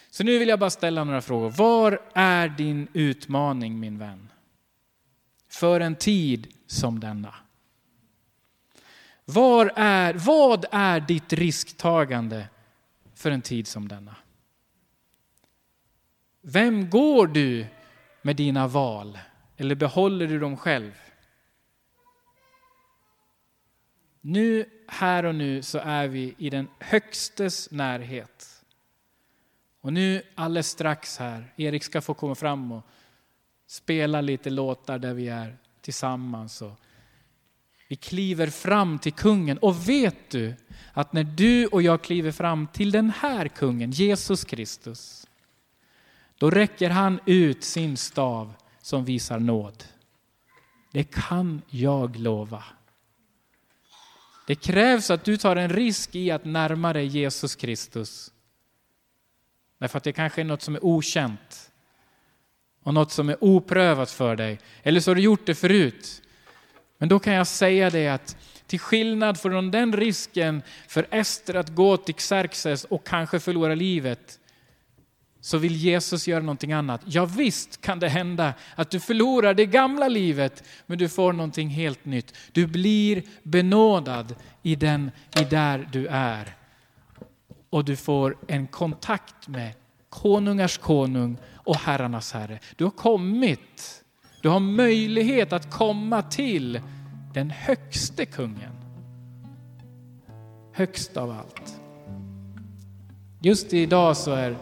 Så 0.09 0.23
nu 0.23 0.39
vill 0.39 0.49
jag 0.49 0.59
bara 0.59 0.69
ställa 0.69 1.03
några 1.03 1.21
frågor. 1.21 1.49
Var 1.49 2.01
är 2.13 2.49
din 2.49 2.87
utmaning 2.93 3.79
min 3.79 3.97
vän? 3.97 4.29
För 5.49 5.79
en 5.79 5.95
tid 5.95 6.47
som 6.67 6.99
denna. 6.99 7.35
Var 9.33 9.71
är, 9.75 10.13
vad 10.13 10.65
är 10.71 10.99
ditt 10.99 11.33
risktagande 11.33 12.47
för 13.13 13.31
en 13.31 13.41
tid 13.41 13.67
som 13.67 13.87
denna? 13.87 14.15
Vem 16.41 16.89
går 16.89 17.27
du 17.27 17.65
med 18.21 18.35
dina 18.35 18.67
val? 18.67 19.19
Eller 19.57 19.75
behåller 19.75 20.27
du 20.27 20.39
dem 20.39 20.57
själv? 20.57 20.91
Nu, 24.21 24.69
här 24.87 25.25
och 25.25 25.35
nu, 25.35 25.61
så 25.61 25.77
är 25.77 26.07
vi 26.07 26.35
i 26.37 26.49
den 26.49 26.67
högstes 26.79 27.71
närhet. 27.71 28.63
Och 29.81 29.93
nu 29.93 30.21
alldeles 30.35 30.67
strax 30.67 31.17
här, 31.17 31.53
Erik 31.57 31.83
ska 31.83 32.01
få 32.01 32.13
komma 32.13 32.35
fram 32.35 32.71
och 32.71 32.85
spela 33.67 34.21
lite 34.21 34.49
låtar 34.49 34.99
där 34.99 35.13
vi 35.13 35.27
är 35.27 35.57
tillsammans. 35.81 36.61
Och 36.61 36.79
vi 37.89 37.95
kliver 37.95 38.47
fram 38.47 38.99
till 38.99 39.13
kungen. 39.13 39.57
Och 39.57 39.89
vet 39.89 40.29
du 40.29 40.55
att 40.93 41.13
när 41.13 41.23
du 41.23 41.67
och 41.67 41.81
jag 41.81 42.01
kliver 42.01 42.31
fram 42.31 42.67
till 42.67 42.91
den 42.91 43.09
här 43.09 43.47
kungen, 43.47 43.91
Jesus 43.91 44.43
Kristus, 44.43 45.27
då 46.37 46.49
räcker 46.49 46.89
han 46.89 47.19
ut 47.25 47.63
sin 47.63 47.97
stav 47.97 48.53
som 48.81 49.05
visar 49.05 49.39
nåd. 49.39 49.83
Det 50.91 51.03
kan 51.03 51.61
jag 51.69 52.15
lova. 52.15 52.63
Det 54.47 54.55
krävs 54.55 55.09
att 55.09 55.23
du 55.23 55.37
tar 55.37 55.55
en 55.55 55.69
risk 55.69 56.15
i 56.15 56.31
att 56.31 56.45
närma 56.45 56.93
dig 56.93 57.05
Jesus 57.05 57.55
Kristus. 57.55 58.31
Därför 59.77 59.97
att 59.97 60.03
det 60.03 60.13
kanske 60.13 60.41
är 60.41 60.45
något 60.45 60.61
som 60.61 60.75
är 60.75 60.85
okänt 60.85 61.71
och 62.83 62.93
något 62.93 63.11
som 63.11 63.29
är 63.29 63.43
oprövat 63.43 64.11
för 64.11 64.35
dig. 64.35 64.59
Eller 64.83 64.99
så 64.99 65.11
har 65.11 65.15
du 65.15 65.21
gjort 65.21 65.45
det 65.45 65.55
förut. 65.55 66.21
Men 66.99 67.09
då 67.09 67.19
kan 67.19 67.33
jag 67.33 67.47
säga 67.47 67.89
det 67.89 68.07
att 68.07 68.37
till 68.67 68.79
skillnad 68.79 69.39
från 69.39 69.71
den 69.71 69.93
risken 69.93 70.61
för 70.87 71.07
Ester 71.11 71.55
att 71.55 71.69
gå 71.69 71.97
till 71.97 72.15
Xerxes 72.15 72.83
och 72.83 73.07
kanske 73.07 73.39
förlora 73.39 73.75
livet, 73.75 74.39
så 75.41 75.57
vill 75.57 75.75
Jesus 75.75 76.27
göra 76.27 76.39
någonting 76.39 76.73
annat. 76.73 77.01
Ja, 77.05 77.25
visst 77.25 77.81
kan 77.81 77.99
det 77.99 78.09
hända 78.09 78.53
att 78.75 78.89
du 78.91 78.99
förlorar 78.99 79.53
det 79.53 79.65
gamla 79.65 80.07
livet, 80.07 80.63
men 80.85 80.97
du 80.97 81.09
får 81.09 81.33
någonting 81.33 81.69
helt 81.69 82.05
nytt. 82.05 82.33
Du 82.51 82.67
blir 82.67 83.23
benådad 83.43 84.35
i, 84.63 84.75
den, 84.75 85.11
i 85.39 85.43
där 85.43 85.89
du 85.91 86.07
är. 86.07 86.55
och 87.69 87.85
du 87.85 87.95
får 87.95 88.37
en 88.47 88.67
kontakt 88.67 89.47
med 89.47 89.73
konungars 90.09 90.77
konung 90.77 91.37
och 91.53 91.75
herrarnas 91.75 92.31
herre. 92.31 92.59
Du 92.75 92.83
har 92.83 92.91
kommit. 92.91 94.03
Du 94.41 94.49
har 94.49 94.59
möjlighet 94.59 95.53
att 95.53 95.71
komma 95.71 96.21
till 96.21 96.81
den 97.33 97.49
högste 97.49 98.25
kungen. 98.25 98.73
Högst 100.73 101.17
av 101.17 101.31
allt. 101.31 101.79
Just 103.41 103.73
idag 103.73 104.17
så 104.17 104.31
är 104.31 104.57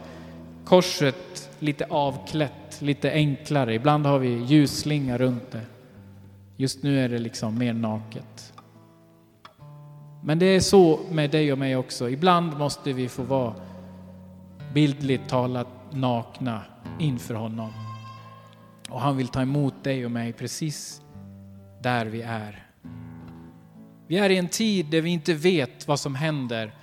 korset 0.64 1.50
lite 1.58 1.86
avklätt, 1.90 2.82
lite 2.82 3.12
enklare. 3.12 3.74
Ibland 3.74 4.06
har 4.06 4.18
vi 4.18 4.44
ljusslinga 4.44 5.18
runt 5.18 5.50
det. 5.50 5.66
Just 6.56 6.82
nu 6.82 7.00
är 7.04 7.08
det 7.08 7.18
liksom 7.18 7.58
mer 7.58 7.72
naket. 7.72 8.52
Men 10.22 10.38
det 10.38 10.46
är 10.46 10.60
så 10.60 11.00
med 11.10 11.30
dig 11.30 11.52
och 11.52 11.58
mig 11.58 11.76
också. 11.76 12.10
Ibland 12.10 12.58
måste 12.58 12.92
vi 12.92 13.08
få 13.08 13.22
vara 13.22 13.54
bildligt 14.74 15.28
talat 15.28 15.68
nakna 15.90 16.62
inför 16.98 17.34
honom. 17.34 17.87
Och 18.88 19.00
han 19.00 19.16
vill 19.16 19.28
ta 19.28 19.42
emot 19.42 19.84
dig 19.84 20.04
och 20.04 20.10
mig 20.10 20.32
precis 20.32 21.02
där 21.82 22.06
vi 22.06 22.22
är. 22.22 22.66
Vi 24.06 24.18
är 24.18 24.30
i 24.30 24.36
en 24.36 24.48
tid 24.48 24.86
där 24.86 25.00
vi 25.00 25.10
inte 25.10 25.34
vet 25.34 25.88
vad 25.88 26.00
som 26.00 26.14
händer 26.14 26.74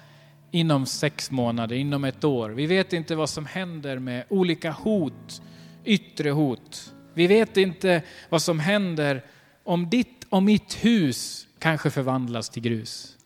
inom 0.52 0.86
sex 0.86 1.32
månader, 1.32 1.76
inom 1.76 2.04
ett 2.04 2.24
år. 2.24 2.50
Vi 2.50 2.66
vet 2.66 2.94
inte 2.94 3.16
vad 3.16 3.30
som 3.30 3.46
händer 3.46 4.00
med 4.00 4.26
olika 4.30 4.72
hot, 4.72 5.42
yttre 5.86 6.30
hot. 6.30 6.94
Vi 7.14 7.28
vet 7.28 7.58
inte 7.58 8.02
vad 8.30 8.42
som 8.42 8.60
händer 8.60 9.24
om 9.64 9.90
ditt 9.90 10.26
och 10.30 10.44
mitt 10.44 10.86
hus 10.86 11.48
kanske 11.60 11.90
förvandlas 11.90 12.50
till 12.50 12.64
grus. 12.64 13.18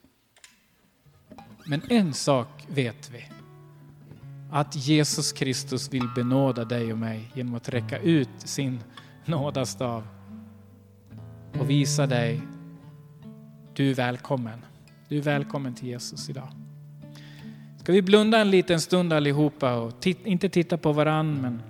Men 1.66 1.82
en 1.90 2.14
sak 2.14 2.66
vet 2.68 3.10
vi. 3.10 3.39
Att 4.52 4.76
Jesus 4.76 5.32
Kristus 5.32 5.94
vill 5.94 6.08
benåda 6.16 6.66
dig 6.66 6.92
och 6.92 6.98
mig 6.98 7.32
genom 7.34 7.56
att 7.56 7.70
räcka 7.70 8.00
ut 8.00 8.30
sin 8.38 8.80
nådastav 9.26 10.08
och 11.60 11.70
visa 11.70 12.08
dig, 12.08 12.42
du 13.74 13.90
är 13.90 13.96
välkommen. 13.96 14.60
Du 15.08 15.18
är 15.18 15.22
välkommen 15.22 15.76
till 15.76 15.88
Jesus 15.88 16.30
idag. 16.30 16.50
Ska 17.80 17.92
vi 17.92 18.02
blunda 18.02 18.40
en 18.40 18.52
liten 18.52 18.82
stund 18.82 19.14
allihopa 19.14 19.76
och 19.76 20.08
inte 20.08 20.50
titta 20.50 20.78
på 20.78 20.94
varann 20.94 21.42
men 21.42 21.62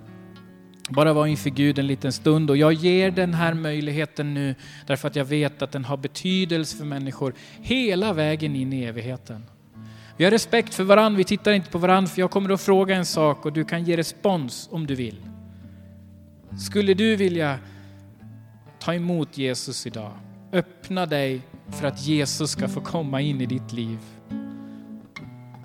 bara 0.90 1.14
vara 1.14 1.28
inför 1.28 1.50
Gud 1.50 1.80
en 1.80 1.88
liten 1.88 2.14
stund. 2.14 2.50
Och 2.50 2.58
jag 2.58 2.74
ger 2.74 3.12
den 3.12 3.34
här 3.34 3.54
möjligheten 3.54 4.34
nu 4.34 4.56
därför 4.88 5.08
att 5.08 5.16
jag 5.16 5.26
vet 5.26 5.62
att 5.62 5.72
den 5.72 5.86
har 5.86 5.98
betydelse 5.98 6.78
för 6.78 6.86
människor 6.86 7.34
hela 7.62 8.14
vägen 8.14 8.56
in 8.56 8.74
i 8.74 8.84
evigheten. 8.84 9.46
Vi 10.20 10.26
har 10.26 10.32
respekt 10.32 10.74
för 10.74 10.84
varandra, 10.84 11.18
vi 11.18 11.24
tittar 11.24 11.52
inte 11.52 11.70
på 11.70 11.78
varandra 11.78 12.10
för 12.10 12.22
jag 12.22 12.32
kommer 12.32 12.50
att 12.50 12.62
fråga 12.62 12.96
en 12.96 13.06
sak 13.06 13.46
och 13.46 13.54
du 13.54 13.66
kan 13.66 13.84
ge 13.84 13.98
respons 13.98 14.70
om 14.72 14.88
du 14.88 14.96
vill. 14.96 15.16
Skulle 16.70 16.94
du 16.94 17.16
vilja 17.16 17.60
ta 18.80 18.94
emot 18.94 19.38
Jesus 19.38 19.88
idag? 19.88 20.12
Öppna 20.54 21.06
dig 21.06 21.42
för 21.80 21.88
att 21.88 22.02
Jesus 22.02 22.52
ska 22.52 22.68
få 22.68 22.82
komma 22.82 23.22
in 23.22 23.42
i 23.42 23.46
ditt 23.46 23.74
liv. 23.74 23.98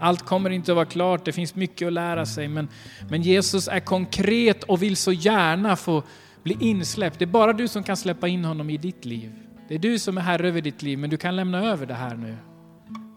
Allt 0.00 0.22
kommer 0.22 0.50
inte 0.50 0.72
att 0.72 0.76
vara 0.76 0.86
klart, 0.86 1.24
det 1.24 1.32
finns 1.32 1.54
mycket 1.54 1.86
att 1.86 1.92
lära 1.92 2.26
sig, 2.26 2.48
men, 2.48 2.68
men 3.10 3.22
Jesus 3.22 3.68
är 3.68 3.80
konkret 3.80 4.64
och 4.64 4.82
vill 4.82 4.96
så 4.96 5.12
gärna 5.12 5.76
få 5.76 6.02
bli 6.42 6.56
insläppt. 6.60 7.18
Det 7.18 7.24
är 7.24 7.26
bara 7.26 7.52
du 7.52 7.68
som 7.68 7.82
kan 7.82 7.96
släppa 7.96 8.28
in 8.28 8.44
honom 8.44 8.70
i 8.70 8.76
ditt 8.76 9.04
liv. 9.04 9.32
Det 9.68 9.74
är 9.74 9.78
du 9.78 9.98
som 9.98 10.18
är 10.18 10.22
herre 10.22 10.48
över 10.48 10.60
ditt 10.60 10.82
liv, 10.82 10.98
men 10.98 11.10
du 11.10 11.16
kan 11.16 11.36
lämna 11.36 11.64
över 11.64 11.86
det 11.86 11.94
här 11.94 12.14
nu 12.14 12.36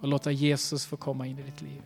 och 0.08 0.12
låta 0.12 0.32
Jesus 0.32 0.86
få 0.86 0.98
komma 0.98 1.28
in 1.28 1.40
i 1.40 1.42
ditt 1.42 1.62
liv. 1.62 1.82